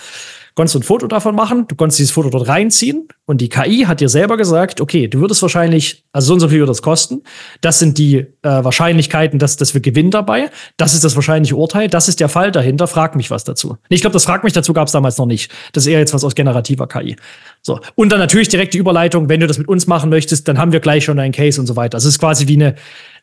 konntest 0.59 0.75
du 0.75 0.81
ein 0.81 0.83
Foto 0.83 1.07
davon 1.07 1.37
machen, 1.37 1.69
du 1.69 1.77
konntest 1.77 2.01
dieses 2.01 2.11
Foto 2.11 2.31
dort 2.31 2.49
reinziehen 2.49 3.07
und 3.27 3.41
die 3.41 3.49
KI 3.49 3.85
hat 3.87 4.01
dir 4.01 4.09
selber 4.09 4.37
gesagt, 4.37 4.81
okay, 4.81 5.07
du 5.07 5.21
würdest 5.21 5.41
wahrscheinlich, 5.41 6.03
also 6.11 6.27
so 6.27 6.35
und 6.35 6.41
so 6.41 6.49
viel 6.49 6.59
würde 6.59 6.73
das 6.73 6.83
kosten. 6.83 7.23
Das 7.61 7.79
sind 7.79 7.97
die 7.97 8.17
äh, 8.17 8.27
Wahrscheinlichkeiten, 8.43 9.39
dass, 9.39 9.57
dass 9.57 9.75
wir 9.75 9.81
gewinnen 9.81 10.11
dabei. 10.11 10.51
Das 10.77 10.95
ist 10.95 11.05
das 11.05 11.15
wahrscheinliche 11.15 11.55
Urteil. 11.55 11.87
Das 11.87 12.09
ist 12.09 12.19
der 12.19 12.29
Fall 12.29 12.51
dahinter. 12.51 12.89
Frag 12.89 13.15
mich 13.15 13.31
was 13.31 13.45
dazu. 13.45 13.77
Ich 13.89 14.01
glaube, 14.01 14.15
das 14.15 14.25
Frag 14.25 14.43
mich 14.43 14.53
dazu 14.53 14.73
gab 14.73 14.89
es 14.89 14.93
damals 14.93 15.17
noch 15.17 15.27
nicht. 15.27 15.53
Das 15.75 15.87
ist 15.87 15.93
eher 15.93 16.01
jetzt 16.01 16.13
was 16.13 16.25
aus 16.25 16.35
generativer 16.35 16.89
KI. 16.89 17.15
So. 17.63 17.79
Und 17.95 18.11
dann 18.11 18.19
natürlich 18.19 18.49
direkt 18.49 18.75
die 18.75 18.79
Überleitung, 18.79 19.29
wenn 19.29 19.39
du 19.39 19.47
das 19.47 19.59
mit 19.59 19.69
uns 19.69 19.87
machen 19.87 20.11
möchtest, 20.11 20.49
dann 20.49 20.59
haben 20.59 20.73
wir 20.73 20.81
gleich 20.81 21.05
schon 21.05 21.21
einen 21.21 21.33
Case 21.33 21.61
und 21.61 21.69
so 21.69 21.77
weiter. 21.77 21.91
Das 21.91 22.05
ist 22.05 22.19
quasi 22.19 22.49
wie 22.49 22.57
eine 22.57 22.75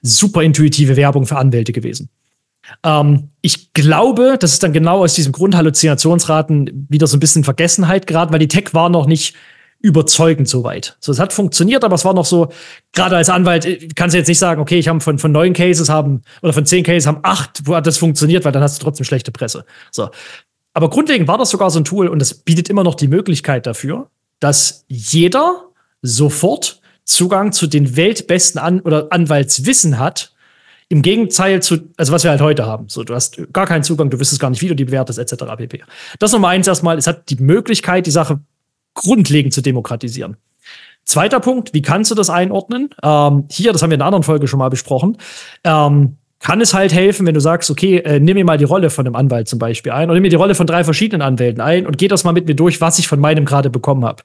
super 0.02 0.42
intuitive 0.42 0.96
Werbung 0.96 1.26
für 1.26 1.36
Anwälte 1.36 1.74
gewesen. 1.74 2.08
Ähm, 2.84 3.30
ich 3.42 3.74
glaube, 3.74 4.38
das 4.40 4.54
ist 4.54 4.64
dann 4.64 4.74
genau 4.74 5.04
aus 5.04 5.14
diesem 5.14 5.32
Grund 5.32 5.56
Halluzinationsraten 5.56 6.88
wieder 6.90 7.08
so 7.08 7.18
ein 7.18 7.20
bisschen 7.20 7.44
Vergessenheit 7.44 8.08
geraten, 8.08 8.34
weil 8.34 8.40
die 8.40 8.48
Tech 8.48 8.74
war 8.74 8.90
noch 8.90 9.06
nicht 9.06 9.36
überzeugend 9.80 10.48
soweit. 10.48 10.98
So, 11.00 11.12
es 11.12 11.20
hat 11.20 11.32
funktioniert, 11.32 11.84
aber 11.84 11.96
es 11.96 12.06
war 12.06 12.14
noch 12.14 12.26
so, 12.26 12.50
gerade 12.94 13.18
als 13.18 13.30
Anwalt 13.30 13.66
äh, 13.66 13.88
kannst 13.96 14.14
du 14.14 14.18
jetzt 14.18 14.28
nicht 14.28 14.40
sagen, 14.40 14.60
okay, 14.62 14.80
ich 14.80 14.88
habe 14.88 15.00
von, 15.00 15.20
von 15.20 15.32
neun 15.32 15.54
Cases 15.54 15.90
haben, 15.90 16.24
oder 16.42 16.54
von 16.54 16.66
zehn 16.66 16.84
Cases 16.84 17.06
haben 17.06 17.20
acht, 17.24 17.62
wo 17.66 17.76
hat 17.76 17.86
das 17.86 17.98
funktioniert, 17.98 18.46
weil 18.46 18.52
dann 18.52 18.64
hast 18.64 18.80
du 18.80 18.84
trotzdem 18.84 19.06
schlechte 19.06 19.32
Presse. 19.32 19.66
So. 19.92 20.10
Aber 20.74 20.90
grundlegend 20.90 21.28
war 21.28 21.38
das 21.38 21.52
sogar 21.52 21.70
so 21.70 21.80
ein 21.80 21.86
Tool 21.86 22.08
und 22.08 22.22
es 22.22 22.34
bietet 22.34 22.70
immer 22.70 22.84
noch 22.84 22.96
die 22.96 23.08
Möglichkeit 23.08 23.66
dafür, 23.66 24.10
dass 24.40 24.86
jeder 24.88 25.66
sofort 26.02 26.82
Zugang 27.04 27.52
zu 27.52 27.68
den 27.68 27.96
weltbesten 27.96 28.60
An 28.60 28.82
oder 28.82 29.08
Anwaltswissen 29.12 30.00
hat, 30.00 30.34
im 30.90 31.02
Gegenteil 31.02 31.62
zu, 31.62 31.90
also 31.98 32.14
was 32.14 32.24
wir 32.24 32.32
halt 32.32 32.42
heute 32.42 32.66
haben. 32.66 32.88
So, 32.90 33.04
du 33.04 33.16
hast 33.16 33.42
gar 33.54 33.66
keinen 33.66 33.84
Zugang, 33.84 34.10
du 34.10 34.20
wüsstest 34.20 34.40
gar 34.40 34.50
nicht, 34.50 34.62
wie 34.62 34.68
du 34.68 34.76
die 34.76 34.86
bewertest, 34.86 35.20
etc. 35.20 35.46
pp. 35.58 35.84
Das 36.20 36.32
Nummer 36.32 36.50
eins 36.50 36.68
erstmal, 36.68 36.98
es 36.98 37.08
hat 37.08 37.30
die 37.30 37.38
Möglichkeit, 37.38 38.06
die 38.06 38.12
Sache 38.12 38.40
grundlegend 38.94 39.54
zu 39.54 39.62
demokratisieren. 39.62 40.38
Zweiter 41.04 41.40
Punkt, 41.40 41.74
wie 41.74 41.82
kannst 41.82 42.12
du 42.12 42.16
das 42.16 42.30
einordnen? 42.30 42.90
Ähm, 43.04 43.46
hier, 43.52 43.74
das 43.74 43.84
haben 43.84 43.92
wir 43.92 43.96
in 43.96 44.02
einer 44.02 44.08
anderen 44.08 44.24
Folge 44.24 44.48
schon 44.48 44.60
mal 44.60 44.70
besprochen. 44.70 45.18
Ähm, 45.64 46.18
kann 46.46 46.62
es 46.62 46.76
halt 46.76 46.94
helfen, 46.94 47.26
wenn 47.26 47.34
du 47.34 47.40
sagst, 47.40 47.72
okay, 47.72 47.98
äh, 47.98 48.20
nimm 48.20 48.36
mir 48.36 48.46
mal 48.46 48.60
die 48.60 48.66
Rolle 48.66 48.92
von 48.92 49.08
einem 49.08 49.16
Anwalt 49.16 49.48
zum 49.48 49.58
Beispiel 49.58 49.92
ein 49.92 50.10
oder 50.10 50.14
nimm 50.14 50.22
mir 50.22 50.30
die 50.30 50.36
Rolle 50.36 50.54
von 50.54 50.68
drei 50.68 50.84
verschiedenen 50.84 51.24
Anwälten 51.24 51.60
ein 51.60 51.88
und 51.88 51.98
geh 51.98 52.08
das 52.08 52.24
mal 52.24 52.34
mit 52.34 52.46
mir 52.46 52.54
durch, 52.54 52.82
was 52.82 53.00
ich 53.00 53.08
von 53.08 53.20
meinem 53.20 53.46
gerade 53.46 53.72
bekommen 53.72 54.06
habe. 54.06 54.22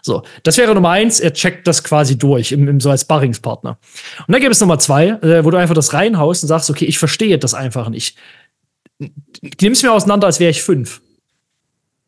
So, 0.00 0.22
das 0.44 0.56
wäre 0.56 0.72
Nummer 0.72 0.90
eins, 0.90 1.18
er 1.18 1.32
checkt 1.32 1.66
das 1.66 1.82
quasi 1.82 2.16
durch, 2.16 2.52
im, 2.52 2.68
im, 2.68 2.78
so 2.78 2.90
als 2.90 3.06
Barringspartner. 3.06 3.76
Und 4.24 4.32
dann 4.32 4.40
gibt 4.40 4.54
es 4.54 4.60
Nummer 4.60 4.78
zwei, 4.78 5.08
äh, 5.08 5.44
wo 5.44 5.50
du 5.50 5.56
einfach 5.56 5.74
das 5.74 5.92
reinhaust 5.92 6.44
und 6.44 6.48
sagst, 6.48 6.70
okay, 6.70 6.84
ich 6.84 7.00
verstehe 7.00 7.38
das 7.40 7.54
einfach 7.54 7.88
nicht. 7.88 8.16
Nimm 9.00 9.72
es 9.72 9.82
mir 9.82 9.92
auseinander, 9.92 10.28
als 10.28 10.38
wäre 10.38 10.52
ich 10.52 10.62
fünf. 10.62 11.02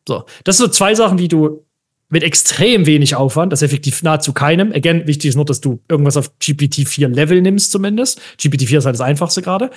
So, 0.07 0.23
das 0.45 0.55
sind 0.55 0.67
so 0.67 0.71
zwei 0.71 0.95
Sachen, 0.95 1.17
die 1.17 1.27
du 1.27 1.66
mit 2.09 2.23
extrem 2.23 2.85
wenig 2.85 3.15
Aufwand, 3.15 3.51
das 3.51 3.61
effektiv 3.61 4.01
nahezu 4.01 4.33
keinem. 4.33 4.71
Again, 4.71 5.07
wichtig 5.07 5.29
ist 5.29 5.35
nur, 5.35 5.45
dass 5.45 5.61
du 5.61 5.81
irgendwas 5.89 6.15
auf 6.15 6.31
GPT-4 6.41 7.09
Level 7.09 7.41
nimmst 7.41 7.71
zumindest. 7.71 8.21
GPT-4 8.39 8.77
ist 8.77 8.85
halt 8.85 8.95
das 8.95 9.01
einfachste 9.01 9.41
gerade. 9.41 9.71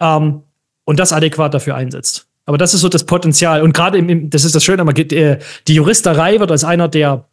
Ähm, 0.00 0.42
und 0.84 0.98
das 0.98 1.12
adäquat 1.12 1.54
dafür 1.54 1.76
einsetzt. 1.76 2.26
Aber 2.46 2.56
das 2.56 2.72
ist 2.72 2.80
so 2.80 2.88
das 2.88 3.04
Potenzial. 3.04 3.62
Und 3.62 3.74
gerade 3.74 3.98
im, 3.98 4.30
das 4.30 4.44
ist 4.44 4.54
das 4.54 4.64
Schöne, 4.64 4.82
äh, 4.90 5.38
die 5.68 5.74
Juristerei 5.74 6.40
wird 6.40 6.50
als 6.50 6.64
einer 6.64 6.88
der 6.88 7.28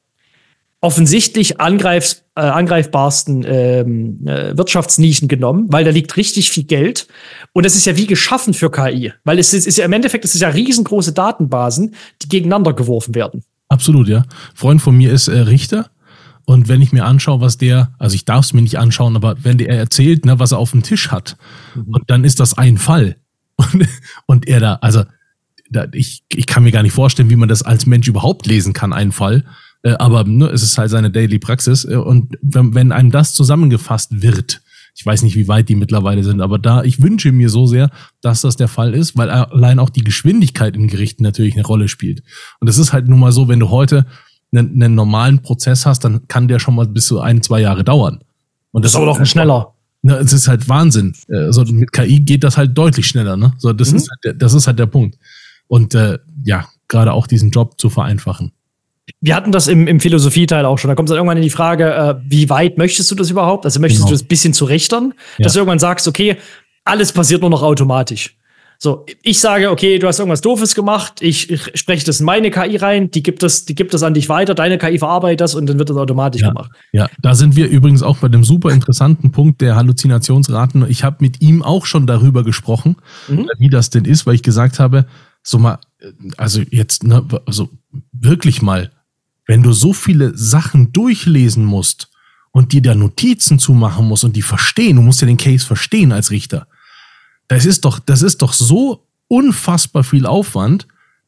offensichtlich 0.81 1.59
angreif, 1.59 2.21
äh, 2.35 2.41
angreifbarsten 2.41 3.45
ähm, 3.47 4.27
äh, 4.27 4.55
Wirtschaftsnischen 4.57 5.27
genommen, 5.27 5.67
weil 5.69 5.83
da 5.83 5.89
liegt 5.89 6.17
richtig 6.17 6.51
viel 6.51 6.65
Geld. 6.65 7.07
Und 7.53 7.65
das 7.65 7.75
ist 7.75 7.85
ja 7.85 7.97
wie 7.97 8.05
geschaffen 8.05 8.53
für 8.53 8.69
KI. 8.69 9.13
Weil 9.23 9.39
es 9.39 9.53
ist, 9.53 9.65
ist 9.65 9.77
ja 9.77 9.85
im 9.85 9.93
Endeffekt, 9.93 10.25
es 10.25 10.35
ist 10.35 10.41
ja 10.41 10.49
riesengroße 10.49 11.13
Datenbasen, 11.13 11.95
die 12.21 12.29
gegeneinander 12.29 12.73
geworfen 12.73 13.15
werden. 13.15 13.43
Absolut, 13.69 14.07
ja. 14.07 14.23
Freund 14.53 14.81
von 14.81 14.95
mir 14.95 15.11
ist 15.11 15.27
äh, 15.27 15.39
Richter. 15.39 15.89
Und 16.45 16.67
wenn 16.67 16.81
ich 16.81 16.93
mir 16.93 17.05
anschaue, 17.05 17.41
was 17.41 17.57
der, 17.57 17.93
also 17.97 18.15
ich 18.15 18.25
darf 18.25 18.45
es 18.45 18.53
mir 18.53 18.61
nicht 18.61 18.77
anschauen, 18.77 19.15
aber 19.15 19.43
wenn 19.43 19.57
der 19.57 19.69
erzählt, 19.69 20.25
ne, 20.25 20.39
was 20.39 20.51
er 20.51 20.59
auf 20.59 20.71
dem 20.71 20.83
Tisch 20.83 21.09
hat, 21.11 21.37
mhm. 21.73 21.93
und 21.93 22.03
dann 22.07 22.23
ist 22.23 22.39
das 22.39 22.57
ein 22.57 22.77
Fall. 22.77 23.17
Und, 23.57 23.87
und 24.25 24.47
er 24.49 24.59
da, 24.59 24.73
also 24.81 25.03
da, 25.69 25.87
ich, 25.93 26.25
ich 26.29 26.45
kann 26.45 26.63
mir 26.63 26.71
gar 26.71 26.83
nicht 26.83 26.93
vorstellen, 26.93 27.29
wie 27.29 27.37
man 27.37 27.47
das 27.47 27.63
als 27.63 27.85
Mensch 27.85 28.05
überhaupt 28.05 28.45
lesen 28.47 28.73
kann, 28.73 28.91
einen 28.91 29.13
Fall. 29.13 29.45
Äh, 29.81 29.93
aber 29.93 30.25
ne, 30.25 30.47
es 30.47 30.61
ist 30.61 30.77
halt 30.77 30.89
seine 30.89 31.09
Daily 31.09 31.39
Praxis. 31.39 31.85
Äh, 31.85 31.95
und 31.95 32.37
wenn, 32.41 32.75
wenn 32.75 32.91
einem 32.91 33.11
das 33.11 33.33
zusammengefasst 33.33 34.21
wird, 34.21 34.61
ich 34.95 35.05
weiß 35.05 35.23
nicht, 35.23 35.35
wie 35.35 35.49
weit 35.49 35.67
die 35.67 35.75
mittlerweile 35.75 36.23
sind, 36.23 36.39
aber 36.39 36.57
da, 36.57 36.83
ich 36.83 37.01
wünsche 37.01 37.33
mir 37.33 37.49
so 37.49 37.65
sehr, 37.65 37.89
dass 38.21 38.41
das 38.41 38.55
der 38.55 38.69
Fall 38.69 38.93
ist, 38.93 39.17
weil 39.17 39.29
allein 39.29 39.77
auch 39.77 39.89
die 39.89 40.05
Geschwindigkeit 40.05 40.75
in 40.75 40.87
Gerichten 40.87 41.21
natürlich 41.21 41.55
eine 41.55 41.65
Rolle 41.65 41.89
spielt. 41.89 42.23
Und 42.61 42.69
es 42.69 42.77
ist 42.77 42.93
halt 42.93 43.09
nun 43.09 43.19
mal 43.19 43.33
so, 43.33 43.49
wenn 43.49 43.59
du 43.59 43.69
heute 43.69 44.05
einen, 44.53 44.81
einen 44.81 44.95
normalen 44.95 45.41
Prozess 45.41 45.85
hast, 45.85 46.05
dann 46.05 46.29
kann 46.29 46.47
der 46.47 46.59
schon 46.59 46.75
mal 46.75 46.87
bis 46.87 47.07
zu 47.07 47.19
ein, 47.19 47.43
zwei 47.43 47.59
Jahre 47.59 47.83
dauern. 47.83 48.23
Und 48.71 48.85
das, 48.85 48.93
das 48.93 48.93
ist 48.93 48.95
aber 48.95 49.05
doch 49.07 49.19
ein 49.19 49.25
schneller. 49.25 49.73
Ne, 50.01 50.15
es 50.15 50.31
ist 50.31 50.47
halt 50.47 50.69
Wahnsinn. 50.69 51.13
Also 51.29 51.65
mit 51.65 51.91
KI 51.91 52.21
geht 52.21 52.43
das 52.45 52.57
halt 52.57 52.77
deutlich 52.77 53.07
schneller. 53.07 53.35
Ne? 53.35 53.53
So, 53.57 53.73
das, 53.73 53.91
mhm. 53.91 53.97
ist 53.97 54.09
halt 54.09 54.23
der, 54.23 54.33
das 54.33 54.53
ist 54.53 54.67
halt 54.67 54.79
der 54.79 54.85
Punkt. 54.85 55.17
Und 55.67 55.93
äh, 55.93 56.19
ja, 56.45 56.67
gerade 56.87 57.11
auch 57.11 57.27
diesen 57.27 57.51
Job 57.51 57.79
zu 57.81 57.89
vereinfachen. 57.89 58.51
Wir 59.21 59.35
hatten 59.35 59.51
das 59.51 59.67
im, 59.67 59.87
im 59.87 59.99
Philosophieteil 59.99 60.65
auch 60.65 60.77
schon. 60.77 60.89
Da 60.89 60.95
kommt 60.95 61.09
dann 61.09 61.17
irgendwann 61.17 61.37
in 61.37 61.43
die 61.43 61.49
Frage, 61.49 61.93
äh, 61.93 62.15
wie 62.27 62.49
weit 62.49 62.77
möchtest 62.77 63.09
du 63.11 63.15
das 63.15 63.29
überhaupt? 63.29 63.65
Also 63.65 63.79
möchtest 63.79 64.01
genau. 64.01 64.09
du 64.09 64.13
das 64.15 64.23
ein 64.23 64.27
bisschen 64.27 64.53
zurechtern, 64.53 65.13
ja. 65.37 65.43
dass 65.43 65.53
du 65.53 65.59
irgendwann 65.59 65.79
sagst, 65.79 66.07
okay, 66.07 66.37
alles 66.83 67.11
passiert 67.11 67.41
nur 67.41 67.49
noch 67.49 67.63
automatisch. 67.63 68.35
So, 68.77 69.05
ich 69.23 69.39
sage, 69.39 69.71
okay, 69.71 69.99
du 69.99 70.07
hast 70.07 70.19
irgendwas 70.19 70.41
Doofes 70.41 70.75
gemacht, 70.75 71.21
ich, 71.21 71.49
ich 71.49 71.71
spreche 71.75 72.05
das 72.05 72.19
in 72.19 72.25
meine 72.25 72.51
KI 72.51 72.75
rein, 72.75 73.09
die 73.09 73.23
gibt 73.23 73.41
das, 73.41 73.65
die 73.65 73.73
gibt 73.73 73.93
das 73.93 74.03
an 74.03 74.13
dich 74.13 74.27
weiter, 74.27 74.53
deine 74.53 74.77
KI 74.77 74.99
verarbeitet 74.99 75.41
das 75.41 75.55
und 75.55 75.67
dann 75.67 75.79
wird 75.79 75.89
das 75.89 75.97
automatisch 75.97 76.41
ja, 76.41 76.49
gemacht. 76.49 76.71
Ja, 76.91 77.07
da 77.21 77.35
sind 77.35 77.55
wir 77.55 77.69
übrigens 77.69 78.03
auch 78.03 78.17
bei 78.17 78.27
dem 78.27 78.43
super 78.43 78.71
interessanten 78.71 79.31
Punkt 79.31 79.61
der 79.61 79.75
Halluzinationsraten. 79.75 80.85
Ich 80.89 81.03
habe 81.03 81.17
mit 81.21 81.41
ihm 81.41 81.63
auch 81.63 81.85
schon 81.85 82.05
darüber 82.05 82.43
gesprochen, 82.43 82.97
mhm. 83.27 83.49
wie 83.57 83.69
das 83.69 83.89
denn 83.89 84.05
ist, 84.05 84.25
weil 84.25 84.35
ich 84.35 84.43
gesagt 84.43 84.79
habe, 84.79 85.05
so 85.41 85.57
mal, 85.57 85.79
also 86.37 86.61
jetzt, 86.69 87.03
ne, 87.03 87.23
also 87.45 87.69
wirklich 88.11 88.61
mal, 88.61 88.91
wenn 89.45 89.63
du 89.63 89.73
so 89.73 89.93
viele 89.93 90.37
Sachen 90.37 90.91
durchlesen 90.91 91.65
musst 91.65 92.09
und 92.51 92.71
dir 92.71 92.81
da 92.81 92.95
Notizen 92.95 93.59
zu 93.59 93.73
machen 93.73 94.07
musst 94.07 94.23
und 94.23 94.35
die 94.35 94.41
verstehen, 94.41 94.95
du 94.95 95.01
musst 95.01 95.21
ja 95.21 95.27
den 95.27 95.37
Case 95.37 95.65
verstehen 95.65 96.11
als 96.11 96.31
Richter 96.31 96.67
das 97.47 97.65
ist 97.65 97.85
doch, 97.85 97.99
das 97.99 98.21
ist 98.21 98.41
doch 98.41 98.53
so 98.53 99.07
unfassbar 99.27 100.03
viel 100.03 100.25
Aufwand, 100.25 100.87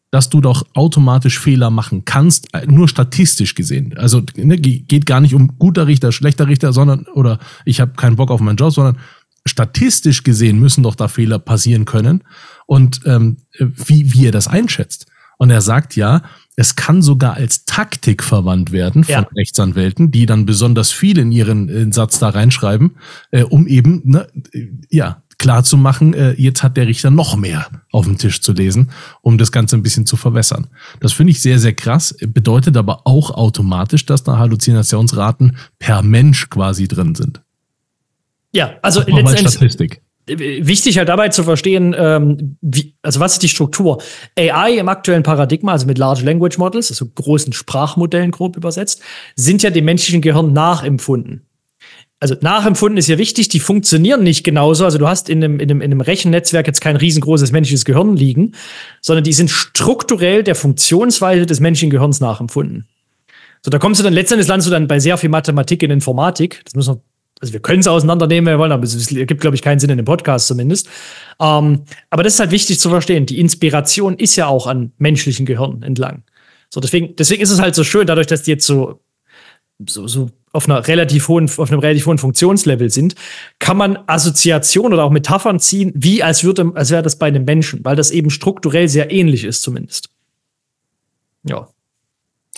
dass 0.10 0.30
du 0.30 0.40
doch 0.40 0.66
automatisch 0.74 1.38
Fehler 1.38 1.70
machen 1.70 2.06
kannst, 2.06 2.54
äh, 2.54 2.66
nur 2.66 2.88
statistisch 2.88 3.56
gesehen. 3.56 3.98
Also 3.98 4.24
ne, 4.36 4.58
geht 4.58 5.06
gar 5.06 5.20
nicht 5.20 5.36
um 5.36 5.58
guter 5.60 5.86
Richter, 5.86 6.12
schlechter 6.12 6.48
Richter, 6.48 6.72
sondern 6.72 7.06
oder 7.14 7.40
ich 7.66 7.82
habe 7.82 7.94
keinen 7.94 8.16
Bock 8.16 8.32
auf 8.32 8.40
meinen 8.40 8.56
Job, 8.56 8.74
sondern 8.74 8.98
statistisch 9.46 10.24
gesehen 10.24 10.60
müssen 10.60 10.84
doch 10.84 10.96
da 10.96 11.08
Fehler 11.08 11.40
passieren 11.40 11.86
können 11.86 12.24
und 12.66 13.02
ähm, 13.06 13.38
wie, 13.58 14.14
wie 14.14 14.26
er 14.28 14.32
das 14.32 14.48
einschätzt. 14.48 15.08
Und 15.38 15.50
er 15.50 15.62
sagt 15.62 15.96
ja, 15.96 16.24
es 16.56 16.76
kann 16.76 17.02
sogar 17.02 17.36
als 17.36 17.66
Taktik 17.66 18.24
verwandt 18.24 18.72
werden 18.72 19.04
von 19.04 19.14
ja. 19.14 19.28
Rechtsanwälten, 19.36 20.12
die 20.12 20.26
dann 20.26 20.46
besonders 20.46 20.92
viel 20.92 21.18
in 21.20 21.32
ihren 21.32 21.70
in 21.70 21.92
Satz 21.92 22.20
da 22.20 22.30
reinschreiben, 22.30 22.98
äh, 23.32 23.44
um 23.44 23.68
eben 23.68 24.02
ne, 24.04 24.28
ja 24.90 25.22
klar 25.38 25.64
zu 25.64 25.78
machen, 25.78 26.14
äh, 26.14 26.34
jetzt 26.34 26.64
hat 26.64 26.78
der 26.78 26.88
Richter 26.88 27.12
noch 27.12 27.36
mehr 27.36 27.68
auf 27.92 28.06
dem 28.06 28.18
Tisch 28.18 28.42
zu 28.42 28.54
lesen, 28.54 28.90
um 29.22 29.38
das 29.38 29.52
Ganze 29.52 29.76
ein 29.76 29.84
bisschen 29.84 30.06
zu 30.06 30.18
verwässern. 30.18 30.68
Das 31.00 31.14
finde 31.14 31.32
ich 31.32 31.42
sehr, 31.42 31.60
sehr 31.60 31.74
krass, 31.74 32.16
bedeutet 32.20 32.76
aber 32.76 33.06
auch 33.06 33.32
automatisch, 33.32 34.06
dass 34.06 34.24
da 34.24 34.38
Halluzinationsraten 34.38 35.58
per 35.78 36.02
Mensch 36.02 36.50
quasi 36.50 36.88
drin 36.88 37.14
sind. 37.14 37.42
Ja, 38.52 38.74
also 38.82 39.02
letztendlich. 39.02 39.52
Statistik. 39.52 40.02
Wichtig 40.28 40.98
halt 40.98 41.10
dabei 41.10 41.30
zu 41.30 41.44
verstehen, 41.44 41.96
ähm, 41.98 42.58
wie, 42.62 42.96
also 43.02 43.20
was 43.20 43.34
ist 43.34 43.44
die 43.44 43.50
Struktur? 43.50 44.02
AI 44.38 44.78
im 44.78 44.90
aktuellen 44.90 45.24
Paradigma, 45.24 45.72
also 45.72 45.88
mit 45.88 45.98
Large 45.98 46.24
Language 46.24 46.58
Models, 46.58 46.92
also 46.92 47.06
großen 47.08 47.54
Sprachmodellen 47.54 48.32
grob 48.32 48.58
übersetzt, 48.58 49.02
sind 49.36 49.64
ja 49.64 49.70
dem 49.70 49.86
menschlichen 49.86 50.22
Gehirn 50.22 50.52
nachempfunden 50.54 51.48
also 52.20 52.36
nachempfunden 52.42 52.98
ist 52.98 53.08
ja 53.08 53.18
wichtig, 53.18 53.48
die 53.50 53.60
funktionieren 53.60 54.24
nicht 54.24 54.44
genauso. 54.44 54.86
Also 54.86 54.98
du 54.98 55.08
hast 55.08 55.30
in 55.30 55.44
einem, 55.44 55.60
in 55.60 55.70
einem, 55.70 55.82
in 55.82 55.92
einem 55.92 56.02
Rechennetzwerk 56.02 56.66
jetzt 56.66 56.82
kein 56.82 56.96
riesengroßes 56.96 57.52
menschliches 57.52 57.86
Gehirn 57.86 58.16
liegen, 58.16 58.54
sondern 59.02 59.24
die 59.24 59.34
sind 59.34 59.50
strukturell 59.50 60.44
der 60.44 60.56
Funktionsweise 60.56 61.46
des 61.46 61.60
menschlichen 61.60 61.92
Gehirns 61.92 62.20
nachempfunden. 62.20 62.88
So, 63.62 63.70
da 63.70 63.80
kommst 63.80 64.00
du 64.00 64.04
dann 64.04 64.14
letztendlich 64.14 64.48
landest 64.48 64.68
du 64.68 64.72
dann 64.72 64.88
bei 64.88 65.00
sehr 65.00 65.18
viel 65.18 65.30
Mathematik 65.30 65.84
in 65.84 65.92
Informatik. 65.92 66.62
Das 66.64 66.74
müssen 66.76 66.96
wir, 66.96 67.02
also 67.40 67.54
wir 67.54 67.60
können 67.60 67.80
es 67.80 67.88
auseinandernehmen, 67.88 68.48
wenn 68.48 68.54
wir 68.54 68.60
wollen, 68.60 68.72
aber 68.72 68.84
es 68.84 69.08
gibt, 69.08 69.42
glaube 69.42 69.56
ich, 69.56 69.62
keinen 69.62 69.80
Sinn 69.80 69.90
in 69.90 69.98
dem 69.98 70.06
Podcast 70.06 70.48
zumindest. 70.48 70.90
Ähm, 71.40 71.84
aber 72.10 72.24
das 72.24 72.34
ist 72.34 72.40
halt 72.40 72.52
wichtig 72.52 72.80
zu 72.80 72.90
verstehen. 72.90 73.26
Die 73.26 73.40
Inspiration 73.40 74.18
ist 74.18 74.36
ja 74.36 74.48
auch 74.48 74.68
an 74.68 74.92
menschlichen 74.98 75.46
Gehirn 75.46 75.84
entlang. 75.84 76.24
So, 76.70 76.80
deswegen, 76.80 77.16
deswegen 77.16 77.42
ist 77.42 77.52
es 77.52 77.62
halt 77.62 77.76
so 77.76 77.84
schön, 77.84 78.08
dadurch, 78.08 78.28
dass 78.28 78.44
die 78.44 78.52
jetzt 78.52 78.66
so 78.66 79.00
so, 79.86 80.08
so 80.08 80.30
auf 80.54 80.68
einer 80.68 80.88
relativ 80.88 81.28
hohen, 81.28 81.46
auf 81.46 81.72
einem 81.72 81.80
relativ 81.80 82.08
hohen 82.08 82.18
Funktionslevel 82.18 82.90
sind, 82.90 83.16
kann 83.60 83.78
man 83.78 84.00
Assoziationen 84.08 84.94
oder 84.94 85.04
auch 85.04 85.12
Metaphern 85.12 85.60
ziehen, 85.60 85.92
wie 85.96 86.24
als 86.24 86.44
würde, 86.44 86.72
als 86.74 86.90
wäre 86.90 87.04
das 87.04 87.18
bei 87.18 87.28
einem 87.28 87.46
Menschen, 87.46 87.86
weil 87.86 87.96
das 87.96 88.12
eben 88.12 88.30
strukturell 88.30 88.88
sehr 88.88 89.12
ähnlich 89.12 89.44
ist, 89.44 89.62
zumindest. 89.62 90.10
Ja. 91.44 91.68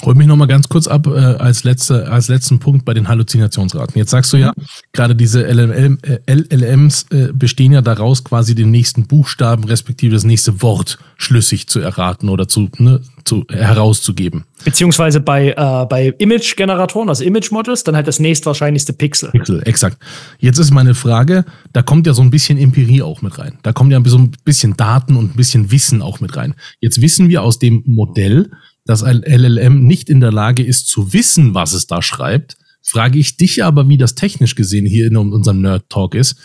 Hol 0.05 0.15
mich 0.15 0.27
noch 0.27 0.37
mal 0.37 0.45
ganz 0.45 0.69
kurz 0.69 0.87
ab 0.87 1.07
äh, 1.07 1.19
als, 1.19 1.65
letzte, 1.65 2.09
als 2.09 2.29
letzten 2.29 2.59
Punkt 2.59 2.85
bei 2.85 2.93
den 2.93 3.09
Halluzinationsraten. 3.09 3.97
Jetzt 3.97 4.11
sagst 4.11 4.31
du 4.31 4.37
ja, 4.37 4.53
mhm. 4.55 4.63
gerade 4.93 5.15
diese 5.15 5.45
LLM, 5.45 5.97
äh, 6.03 6.19
LLMs 6.33 7.07
äh, 7.11 7.33
bestehen 7.33 7.73
ja 7.73 7.81
daraus, 7.81 8.23
quasi 8.23 8.55
den 8.55 8.71
nächsten 8.71 9.07
Buchstaben 9.07 9.65
respektive 9.65 10.13
das 10.13 10.23
nächste 10.23 10.61
Wort 10.61 10.99
schlüssig 11.17 11.67
zu 11.67 11.81
erraten 11.81 12.29
oder 12.29 12.47
zu, 12.47 12.69
ne, 12.77 13.01
zu 13.25 13.45
herauszugeben. 13.49 14.45
Beziehungsweise 14.63 15.19
bei, 15.19 15.49
äh, 15.49 15.85
bei 15.89 16.13
Image-Generatoren, 16.17 17.09
also 17.09 17.23
Image-Models, 17.25 17.83
dann 17.83 17.95
halt 17.95 18.07
das 18.07 18.19
nächstwahrscheinlichste 18.19 18.93
Pixel. 18.93 19.31
Pixel, 19.31 19.61
exakt. 19.65 19.97
Jetzt 20.39 20.59
ist 20.59 20.71
meine 20.71 20.95
Frage, 20.95 21.43
da 21.73 21.81
kommt 21.81 22.07
ja 22.07 22.13
so 22.13 22.21
ein 22.21 22.29
bisschen 22.29 22.57
Empirie 22.57 23.01
auch 23.01 23.21
mit 23.21 23.37
rein. 23.37 23.59
Da 23.63 23.73
kommt 23.73 23.91
ja 23.91 24.01
so 24.05 24.17
ein 24.17 24.31
bisschen 24.45 24.77
Daten 24.77 25.17
und 25.17 25.33
ein 25.33 25.37
bisschen 25.37 25.71
Wissen 25.71 26.01
auch 26.01 26.21
mit 26.21 26.37
rein. 26.37 26.55
Jetzt 26.79 27.01
wissen 27.01 27.27
wir 27.27 27.43
aus 27.43 27.59
dem 27.59 27.83
Modell, 27.85 28.49
dass 28.89 29.03
ein 29.03 29.21
LLM 29.21 29.83
nicht 29.83 30.09
in 30.09 30.19
der 30.19 30.31
Lage 30.31 30.63
ist 30.63 30.87
zu 30.87 31.13
wissen, 31.13 31.53
was 31.53 31.73
es 31.73 31.85
da 31.85 32.01
schreibt, 32.01 32.57
frage 32.81 33.19
ich 33.19 33.37
dich 33.37 33.63
aber, 33.63 33.87
wie 33.87 33.97
das 33.97 34.15
technisch 34.15 34.55
gesehen 34.55 34.87
hier 34.87 35.05
in 35.05 35.15
unserem 35.15 35.61
Nerd 35.61 35.87
Talk 35.89 36.15
ist. 36.15 36.37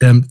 Ähm, 0.00 0.28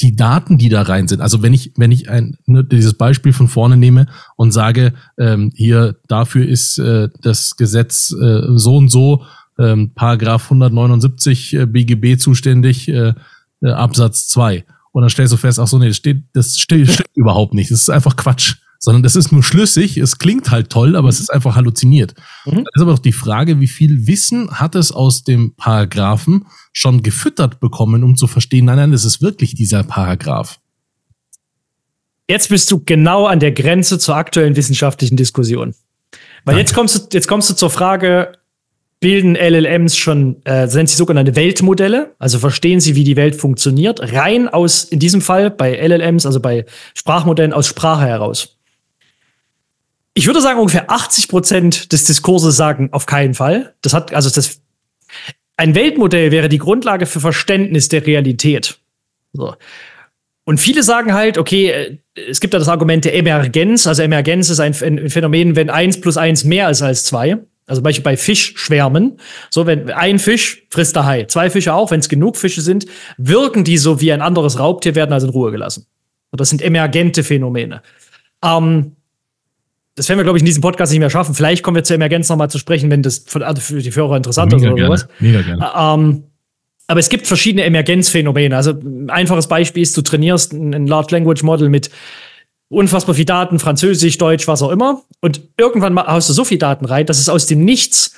die 0.00 0.16
Daten, 0.16 0.58
die 0.58 0.68
da 0.68 0.82
rein 0.82 1.06
sind, 1.06 1.20
also 1.20 1.42
wenn 1.42 1.54
ich, 1.54 1.70
wenn 1.76 1.92
ich 1.92 2.10
ein, 2.10 2.38
ne, 2.46 2.64
dieses 2.64 2.94
Beispiel 2.94 3.32
von 3.32 3.46
vorne 3.46 3.76
nehme 3.76 4.08
und 4.34 4.50
sage, 4.50 4.94
ähm, 5.16 5.52
hier 5.54 5.94
dafür 6.08 6.44
ist 6.44 6.78
äh, 6.78 7.08
das 7.22 7.54
Gesetz 7.56 8.10
äh, 8.10 8.42
so 8.56 8.76
und 8.76 8.88
so, 8.88 9.22
ähm, 9.60 9.92
Paragraph 9.94 10.46
179 10.46 11.54
äh, 11.54 11.66
BGB 11.66 12.18
zuständig, 12.18 12.88
äh, 12.88 13.14
äh, 13.62 13.68
Absatz 13.68 14.26
2. 14.26 14.64
Und 14.90 15.02
dann 15.02 15.10
stellst 15.10 15.32
du 15.32 15.36
fest, 15.36 15.60
ach 15.60 15.68
so, 15.68 15.78
nee, 15.78 15.86
das 15.86 15.98
steht, 15.98 16.24
das 16.32 16.58
steht, 16.58 16.90
steht 16.90 17.06
überhaupt 17.14 17.54
nicht. 17.54 17.70
Das 17.70 17.82
ist 17.82 17.90
einfach 17.90 18.16
Quatsch 18.16 18.56
sondern 18.78 19.02
das 19.02 19.16
ist 19.16 19.32
nur 19.32 19.42
schlüssig, 19.42 19.96
es 19.96 20.18
klingt 20.18 20.50
halt 20.50 20.70
toll, 20.70 20.96
aber 20.96 21.08
es 21.08 21.20
ist 21.20 21.30
einfach 21.30 21.56
halluziniert. 21.56 22.14
Mhm. 22.44 22.64
Da 22.64 22.70
ist 22.74 22.82
aber 22.82 22.92
doch 22.92 22.98
die 22.98 23.12
Frage, 23.12 23.60
wie 23.60 23.66
viel 23.66 24.06
Wissen 24.06 24.50
hat 24.50 24.74
es 24.74 24.92
aus 24.92 25.24
dem 25.24 25.54
Paragraphen 25.56 26.46
schon 26.72 27.02
gefüttert 27.02 27.60
bekommen, 27.60 28.04
um 28.04 28.16
zu 28.16 28.26
verstehen, 28.26 28.66
nein, 28.66 28.76
nein, 28.76 28.92
das 28.92 29.04
ist 29.04 29.22
wirklich 29.22 29.54
dieser 29.54 29.82
Paragraph. 29.82 30.58
Jetzt 32.28 32.48
bist 32.48 32.70
du 32.70 32.82
genau 32.84 33.26
an 33.26 33.40
der 33.40 33.52
Grenze 33.52 33.98
zur 33.98 34.16
aktuellen 34.16 34.56
wissenschaftlichen 34.56 35.16
Diskussion. 35.16 35.74
Weil 36.44 36.58
jetzt 36.58 36.74
kommst, 36.74 36.96
du, 36.96 37.16
jetzt 37.16 37.28
kommst 37.28 37.50
du 37.50 37.54
zur 37.54 37.70
Frage, 37.70 38.32
bilden 39.00 39.36
LLMs 39.36 39.96
schon, 39.96 40.44
äh, 40.44 40.68
sind 40.68 40.88
sie 40.88 40.96
sogenannte 40.96 41.36
Weltmodelle, 41.36 42.14
also 42.18 42.38
verstehen 42.38 42.80
sie, 42.80 42.94
wie 42.94 43.04
die 43.04 43.16
Welt 43.16 43.36
funktioniert, 43.36 44.12
rein 44.12 44.48
aus, 44.48 44.84
in 44.84 44.98
diesem 44.98 45.20
Fall 45.20 45.50
bei 45.50 45.76
LLMs, 45.76 46.26
also 46.26 46.40
bei 46.40 46.64
Sprachmodellen 46.94 47.52
aus 47.52 47.66
Sprache 47.66 48.06
heraus 48.06 48.55
ich 50.16 50.26
würde 50.26 50.40
sagen, 50.40 50.58
ungefähr 50.58 50.90
80 50.90 51.28
Prozent 51.28 51.92
des 51.92 52.04
Diskurses 52.04 52.56
sagen 52.56 52.88
auf 52.92 53.04
keinen 53.04 53.34
Fall. 53.34 53.74
Das 53.82 53.92
hat, 53.92 54.14
also 54.14 54.30
das, 54.30 54.62
ein 55.58 55.74
Weltmodell 55.74 56.30
wäre 56.30 56.48
die 56.48 56.56
Grundlage 56.56 57.04
für 57.04 57.20
Verständnis 57.20 57.90
der 57.90 58.06
Realität. 58.06 58.78
So. 59.34 59.54
Und 60.44 60.58
viele 60.58 60.82
sagen 60.82 61.12
halt, 61.12 61.36
okay, 61.36 61.68
äh, 61.68 61.98
es 62.30 62.40
gibt 62.40 62.54
da 62.54 62.58
das 62.58 62.68
Argument 62.68 63.04
der 63.04 63.14
Emergenz. 63.14 63.86
Also 63.86 64.02
Emergenz 64.02 64.48
ist 64.48 64.58
ein 64.58 64.72
Phänomen, 64.72 65.54
wenn 65.54 65.68
eins 65.68 66.00
plus 66.00 66.16
eins 66.16 66.44
mehr 66.44 66.70
ist 66.70 66.80
als 66.80 67.04
zwei. 67.04 67.36
Also 67.66 67.82
Beispiel 67.82 68.04
bei 68.04 68.16
Fischschwärmen. 68.16 69.18
So, 69.50 69.66
wenn 69.66 69.90
ein 69.90 70.18
Fisch 70.18 70.62
frisst 70.70 70.96
der 70.96 71.04
Hai, 71.04 71.24
zwei 71.24 71.50
Fische 71.50 71.74
auch, 71.74 71.90
wenn 71.90 72.00
es 72.00 72.08
genug 72.08 72.38
Fische 72.38 72.62
sind, 72.62 72.86
wirken 73.18 73.64
die 73.64 73.76
so 73.76 74.00
wie 74.00 74.12
ein 74.12 74.22
anderes 74.22 74.58
Raubtier, 74.58 74.94
werden 74.94 75.12
also 75.12 75.26
in 75.26 75.32
Ruhe 75.34 75.50
gelassen. 75.50 75.86
das 76.32 76.48
sind 76.48 76.62
emergente 76.62 77.22
Phänomene. 77.22 77.82
Ähm, 78.42 78.96
das 79.96 80.08
werden 80.08 80.18
wir, 80.18 80.24
glaube 80.24 80.38
ich, 80.38 80.42
in 80.42 80.46
diesem 80.46 80.60
Podcast 80.60 80.92
nicht 80.92 81.00
mehr 81.00 81.10
schaffen. 81.10 81.34
Vielleicht 81.34 81.62
kommen 81.62 81.74
wir 81.74 81.82
zur 81.82 81.96
Emergenz 81.96 82.28
nochmal 82.28 82.50
zu 82.50 82.58
sprechen, 82.58 82.90
wenn 82.90 83.02
das 83.02 83.24
für, 83.26 83.44
also 83.44 83.60
für 83.60 83.80
die 83.80 83.94
Hörer 83.94 84.16
interessant 84.16 84.52
ist 84.52 84.62
oder 84.62 84.74
gerne. 84.74 84.96
sowas. 84.98 85.08
Mega 85.18 85.40
gerne. 85.40 85.70
Ähm, 85.74 86.24
aber 86.86 87.00
es 87.00 87.08
gibt 87.08 87.26
verschiedene 87.26 87.64
Emergenzphänomene. 87.64 88.54
Also 88.54 88.72
ein 88.72 89.10
einfaches 89.10 89.48
Beispiel 89.48 89.82
ist, 89.82 89.96
du 89.96 90.02
trainierst 90.02 90.52
ein 90.52 90.86
Large 90.86 91.14
Language 91.14 91.42
Model 91.42 91.70
mit 91.70 91.90
unfassbar 92.68 93.14
viel 93.14 93.24
Daten, 93.24 93.58
Französisch, 93.58 94.18
Deutsch, 94.18 94.46
was 94.46 94.62
auch 94.62 94.70
immer. 94.70 95.02
Und 95.20 95.40
irgendwann 95.56 95.98
haust 95.98 96.28
du 96.28 96.32
so 96.34 96.44
viel 96.44 96.58
Daten 96.58 96.84
rein, 96.84 97.06
dass 97.06 97.18
es 97.18 97.28
aus 97.28 97.46
dem 97.46 97.64
Nichts 97.64 98.14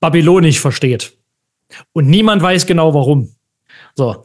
Babylonisch 0.00 0.60
versteht. 0.60 1.12
Und 1.92 2.08
niemand 2.08 2.42
weiß 2.42 2.66
genau 2.66 2.92
warum. 2.94 3.30
So. 3.94 4.24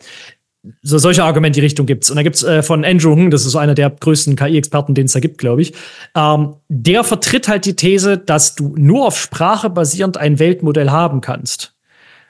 So 0.82 0.98
solche 0.98 1.24
Argumente 1.24 1.60
die 1.60 1.66
Richtung 1.66 1.86
gibt's. 1.86 2.10
Und 2.10 2.18
da 2.18 2.24
gibt's 2.24 2.44
äh, 2.44 2.64
von 2.64 2.86
Andrew 2.86 3.14
Ng, 3.14 3.32
das 3.32 3.46
ist 3.46 3.56
einer 3.56 3.74
der 3.74 3.90
größten 3.90 4.36
KI-Experten, 4.36 4.94
den 4.94 5.06
es 5.06 5.14
da 5.14 5.20
gibt, 5.20 5.38
glaube 5.38 5.62
ich. 5.62 5.74
Ähm, 6.16 6.56
der 6.70 7.04
vertritt 7.04 7.48
halt 7.48 7.66
die 7.66 7.76
These, 7.76 8.18
dass 8.18 8.56
du 8.56 8.76
nur 8.78 9.08
auf 9.08 9.20
Sprache 9.20 9.70
basierend 9.70 10.18
ein 10.18 10.40
Weltmodell 10.40 10.90
haben 10.92 11.22
kannst. 11.22 11.74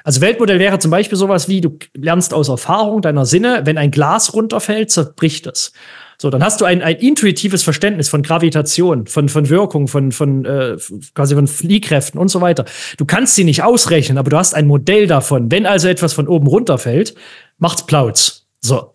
Also 0.04 0.22
Weltmodell 0.22 0.60
wäre 0.60 0.80
zum 0.80 0.92
Beispiel 0.92 1.18
sowas 1.18 1.50
wie, 1.50 1.60
du 1.60 1.78
lernst 1.94 2.34
aus 2.34 2.48
Erfahrung 2.48 3.02
deiner 3.02 3.26
Sinne, 3.26 3.62
wenn 3.66 3.78
ein 3.78 3.92
Glas 3.92 4.34
runterfällt, 4.34 4.90
zerbricht 4.90 5.48
es. 5.48 5.74
So, 6.20 6.32
dann 6.32 6.44
hast 6.44 6.62
du 6.62 6.66
ein, 6.66 6.82
ein 6.82 6.96
intuitives 6.96 7.62
Verständnis 7.62 8.10
von 8.10 8.24
Gravitation, 8.24 9.06
von, 9.06 9.30
von 9.30 9.50
Wirkung, 9.50 9.88
von, 9.88 10.12
von 10.12 10.46
äh, 10.46 10.78
quasi 11.14 11.36
von 11.36 11.46
Fliehkräften 11.46 12.20
und 12.20 12.30
so 12.30 12.42
weiter. 12.42 12.66
Du 12.98 13.06
kannst 13.06 13.36
sie 13.36 13.44
nicht 13.44 13.62
ausrechnen, 13.62 14.18
aber 14.18 14.32
du 14.32 14.38
hast 14.38 14.56
ein 14.56 14.66
Modell 14.66 15.06
davon. 15.06 15.52
Wenn 15.52 15.68
also 15.68 15.88
etwas 15.88 16.14
von 16.14 16.28
oben 16.28 16.48
runterfällt, 16.48 17.14
macht's 17.60 17.86
Plauz. 17.86 18.48
So. 18.62 18.94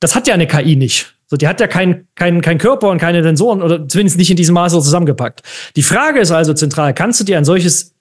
Das 0.00 0.16
hat 0.16 0.26
ja 0.26 0.34
eine 0.34 0.48
KI 0.48 0.74
nicht. 0.74 1.14
So, 1.28 1.36
die 1.36 1.46
hat 1.46 1.60
ja 1.60 1.68
keinen 1.68 2.08
kein, 2.16 2.40
kein 2.40 2.58
Körper 2.58 2.90
und 2.90 2.98
keine 2.98 3.22
Sensoren 3.22 3.62
oder 3.62 3.88
zumindest 3.88 4.18
nicht 4.18 4.30
in 4.30 4.36
diesem 4.36 4.54
Maße 4.54 4.80
zusammengepackt. 4.80 5.42
Die 5.76 5.82
Frage 5.82 6.20
ist 6.20 6.32
also 6.32 6.54
zentral, 6.54 6.92
kannst 6.92 7.20
du 7.20 7.24
dir 7.24 7.38
ein 7.38 7.44
solches 7.44 7.94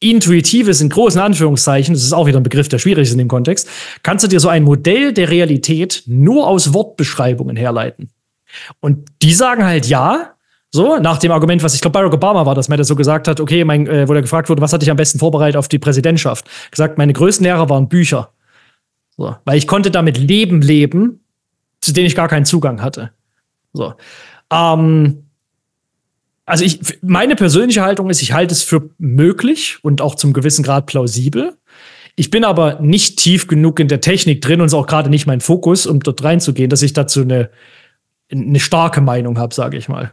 Intuitives 0.00 0.80
in 0.80 0.90
großen 0.90 1.20
Anführungszeichen, 1.20 1.94
das 1.94 2.02
ist 2.02 2.12
auch 2.12 2.26
wieder 2.26 2.38
ein 2.38 2.42
Begriff, 2.42 2.68
der 2.68 2.78
schwierig 2.78 3.04
ist 3.04 3.12
in 3.12 3.18
dem 3.18 3.28
Kontext, 3.28 3.68
kannst 4.02 4.24
du 4.24 4.28
dir 4.28 4.40
so 4.40 4.48
ein 4.48 4.62
Modell 4.62 5.12
der 5.12 5.30
Realität 5.30 6.02
nur 6.06 6.46
aus 6.46 6.74
Wortbeschreibungen 6.74 7.56
herleiten. 7.56 8.10
Und 8.80 9.08
die 9.22 9.32
sagen 9.32 9.64
halt 9.64 9.86
ja, 9.86 10.34
so, 10.70 10.98
nach 10.98 11.18
dem 11.18 11.32
Argument, 11.32 11.62
was 11.62 11.74
ich 11.74 11.80
glaube, 11.80 11.92
Barack 11.92 12.12
Obama 12.12 12.44
war, 12.44 12.54
dass 12.54 12.68
man 12.68 12.76
das 12.76 12.88
so 12.88 12.96
gesagt 12.96 13.28
hat, 13.28 13.40
okay, 13.40 13.64
mein, 13.64 13.86
äh, 13.86 14.06
wo 14.06 14.12
er 14.12 14.20
gefragt 14.20 14.50
wurde, 14.50 14.60
was 14.60 14.72
hatte 14.72 14.84
ich 14.84 14.90
am 14.90 14.96
besten 14.96 15.18
vorbereitet 15.18 15.56
auf 15.56 15.68
die 15.68 15.78
Präsidentschaft? 15.78 16.46
Gesagt, 16.70 16.98
meine 16.98 17.14
größten 17.14 17.44
Lehrer 17.44 17.68
waren 17.70 17.88
Bücher. 17.88 18.30
So, 19.16 19.34
weil 19.44 19.56
ich 19.56 19.66
konnte 19.66 19.90
damit 19.90 20.18
Leben 20.18 20.60
leben, 20.60 21.20
zu 21.80 21.92
denen 21.92 22.06
ich 22.06 22.14
gar 22.14 22.28
keinen 22.28 22.44
Zugang 22.44 22.82
hatte. 22.82 23.12
So. 23.72 23.94
Ähm, 24.52 25.25
also 26.46 26.64
ich, 26.64 26.80
meine 27.02 27.34
persönliche 27.34 27.82
Haltung 27.82 28.08
ist, 28.08 28.22
ich 28.22 28.32
halte 28.32 28.54
es 28.54 28.62
für 28.62 28.88
möglich 28.98 29.78
und 29.82 30.00
auch 30.00 30.14
zum 30.14 30.32
gewissen 30.32 30.62
Grad 30.62 30.86
plausibel. 30.86 31.58
Ich 32.14 32.30
bin 32.30 32.44
aber 32.44 32.80
nicht 32.80 33.18
tief 33.18 33.48
genug 33.48 33.80
in 33.80 33.88
der 33.88 34.00
Technik 34.00 34.40
drin 34.40 34.60
und 34.60 34.66
ist 34.66 34.74
auch 34.74 34.86
gerade 34.86 35.10
nicht 35.10 35.26
mein 35.26 35.40
Fokus, 35.40 35.86
um 35.86 36.00
dort 36.00 36.22
reinzugehen, 36.22 36.70
dass 36.70 36.82
ich 36.82 36.92
dazu 36.92 37.20
eine, 37.20 37.50
eine 38.30 38.60
starke 38.60 39.00
Meinung 39.00 39.38
habe, 39.38 39.54
sage 39.54 39.76
ich 39.76 39.88
mal. 39.88 40.12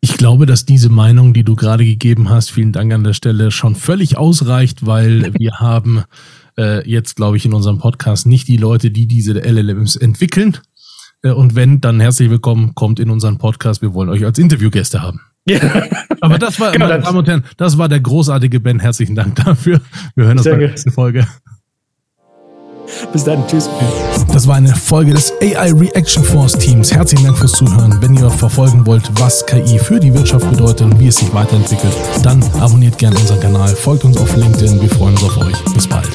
Ich 0.00 0.16
glaube, 0.16 0.46
dass 0.46 0.64
diese 0.64 0.88
Meinung, 0.88 1.34
die 1.34 1.44
du 1.44 1.54
gerade 1.54 1.84
gegeben 1.84 2.30
hast, 2.30 2.50
vielen 2.50 2.72
Dank 2.72 2.92
an 2.92 3.04
der 3.04 3.12
Stelle, 3.12 3.50
schon 3.50 3.74
völlig 3.74 4.16
ausreicht, 4.16 4.86
weil 4.86 5.34
wir 5.38 5.58
haben 5.58 6.04
äh, 6.56 6.88
jetzt, 6.88 7.16
glaube 7.16 7.36
ich, 7.36 7.44
in 7.44 7.52
unserem 7.52 7.78
Podcast 7.78 8.26
nicht 8.26 8.48
die 8.48 8.56
Leute, 8.56 8.90
die 8.90 9.06
diese 9.06 9.34
LLMs 9.34 9.96
entwickeln. 9.96 10.56
Äh, 11.22 11.32
und 11.32 11.54
wenn, 11.54 11.80
dann 11.80 12.00
herzlich 12.00 12.30
willkommen, 12.30 12.74
kommt 12.74 13.00
in 13.00 13.10
unseren 13.10 13.38
Podcast. 13.38 13.82
Wir 13.82 13.92
wollen 13.92 14.08
euch 14.08 14.24
als 14.24 14.38
Interviewgäste 14.38 15.02
haben. 15.02 15.20
Ja. 15.48 15.60
Aber 16.20 16.38
das 16.38 16.58
war, 16.60 16.72
genau, 16.72 16.88
meine 16.88 17.02
Damen 17.02 17.18
und 17.18 17.28
Herren, 17.28 17.44
das 17.56 17.78
war 17.78 17.88
der 17.88 18.00
großartige 18.00 18.60
Ben. 18.60 18.80
Herzlichen 18.80 19.14
Dank 19.14 19.36
dafür. 19.36 19.80
Wir 20.14 20.26
hören 20.26 20.38
uns 20.38 20.44
bei 20.44 20.56
der 20.56 20.68
nächsten 20.68 20.92
Folge. 20.92 21.26
Bis 23.12 23.24
dann, 23.24 23.46
tschüss. 23.46 23.68
Das 24.32 24.46
war 24.46 24.56
eine 24.56 24.74
Folge 24.74 25.12
des 25.12 25.32
AI 25.42 25.72
Reaction 25.72 26.24
Force 26.24 26.52
Teams. 26.52 26.92
Herzlichen 26.92 27.24
Dank 27.24 27.38
fürs 27.38 27.52
Zuhören. 27.52 27.98
Wenn 28.00 28.14
ihr 28.14 28.30
verfolgen 28.30 28.86
wollt, 28.86 29.10
was 29.20 29.44
KI 29.46 29.78
für 29.78 30.00
die 30.00 30.12
Wirtschaft 30.12 30.48
bedeutet 30.50 30.82
und 30.82 30.98
wie 30.98 31.08
es 31.08 31.16
sich 31.16 31.32
weiterentwickelt, 31.32 31.94
dann 32.22 32.42
abonniert 32.60 32.98
gerne 32.98 33.16
unseren 33.16 33.40
Kanal, 33.40 33.68
folgt 33.68 34.04
uns 34.04 34.16
auf 34.16 34.34
LinkedIn. 34.36 34.80
Wir 34.80 34.90
freuen 34.90 35.14
uns 35.14 35.24
auf 35.24 35.36
euch. 35.38 35.64
Bis 35.74 35.86
bald. 35.86 36.08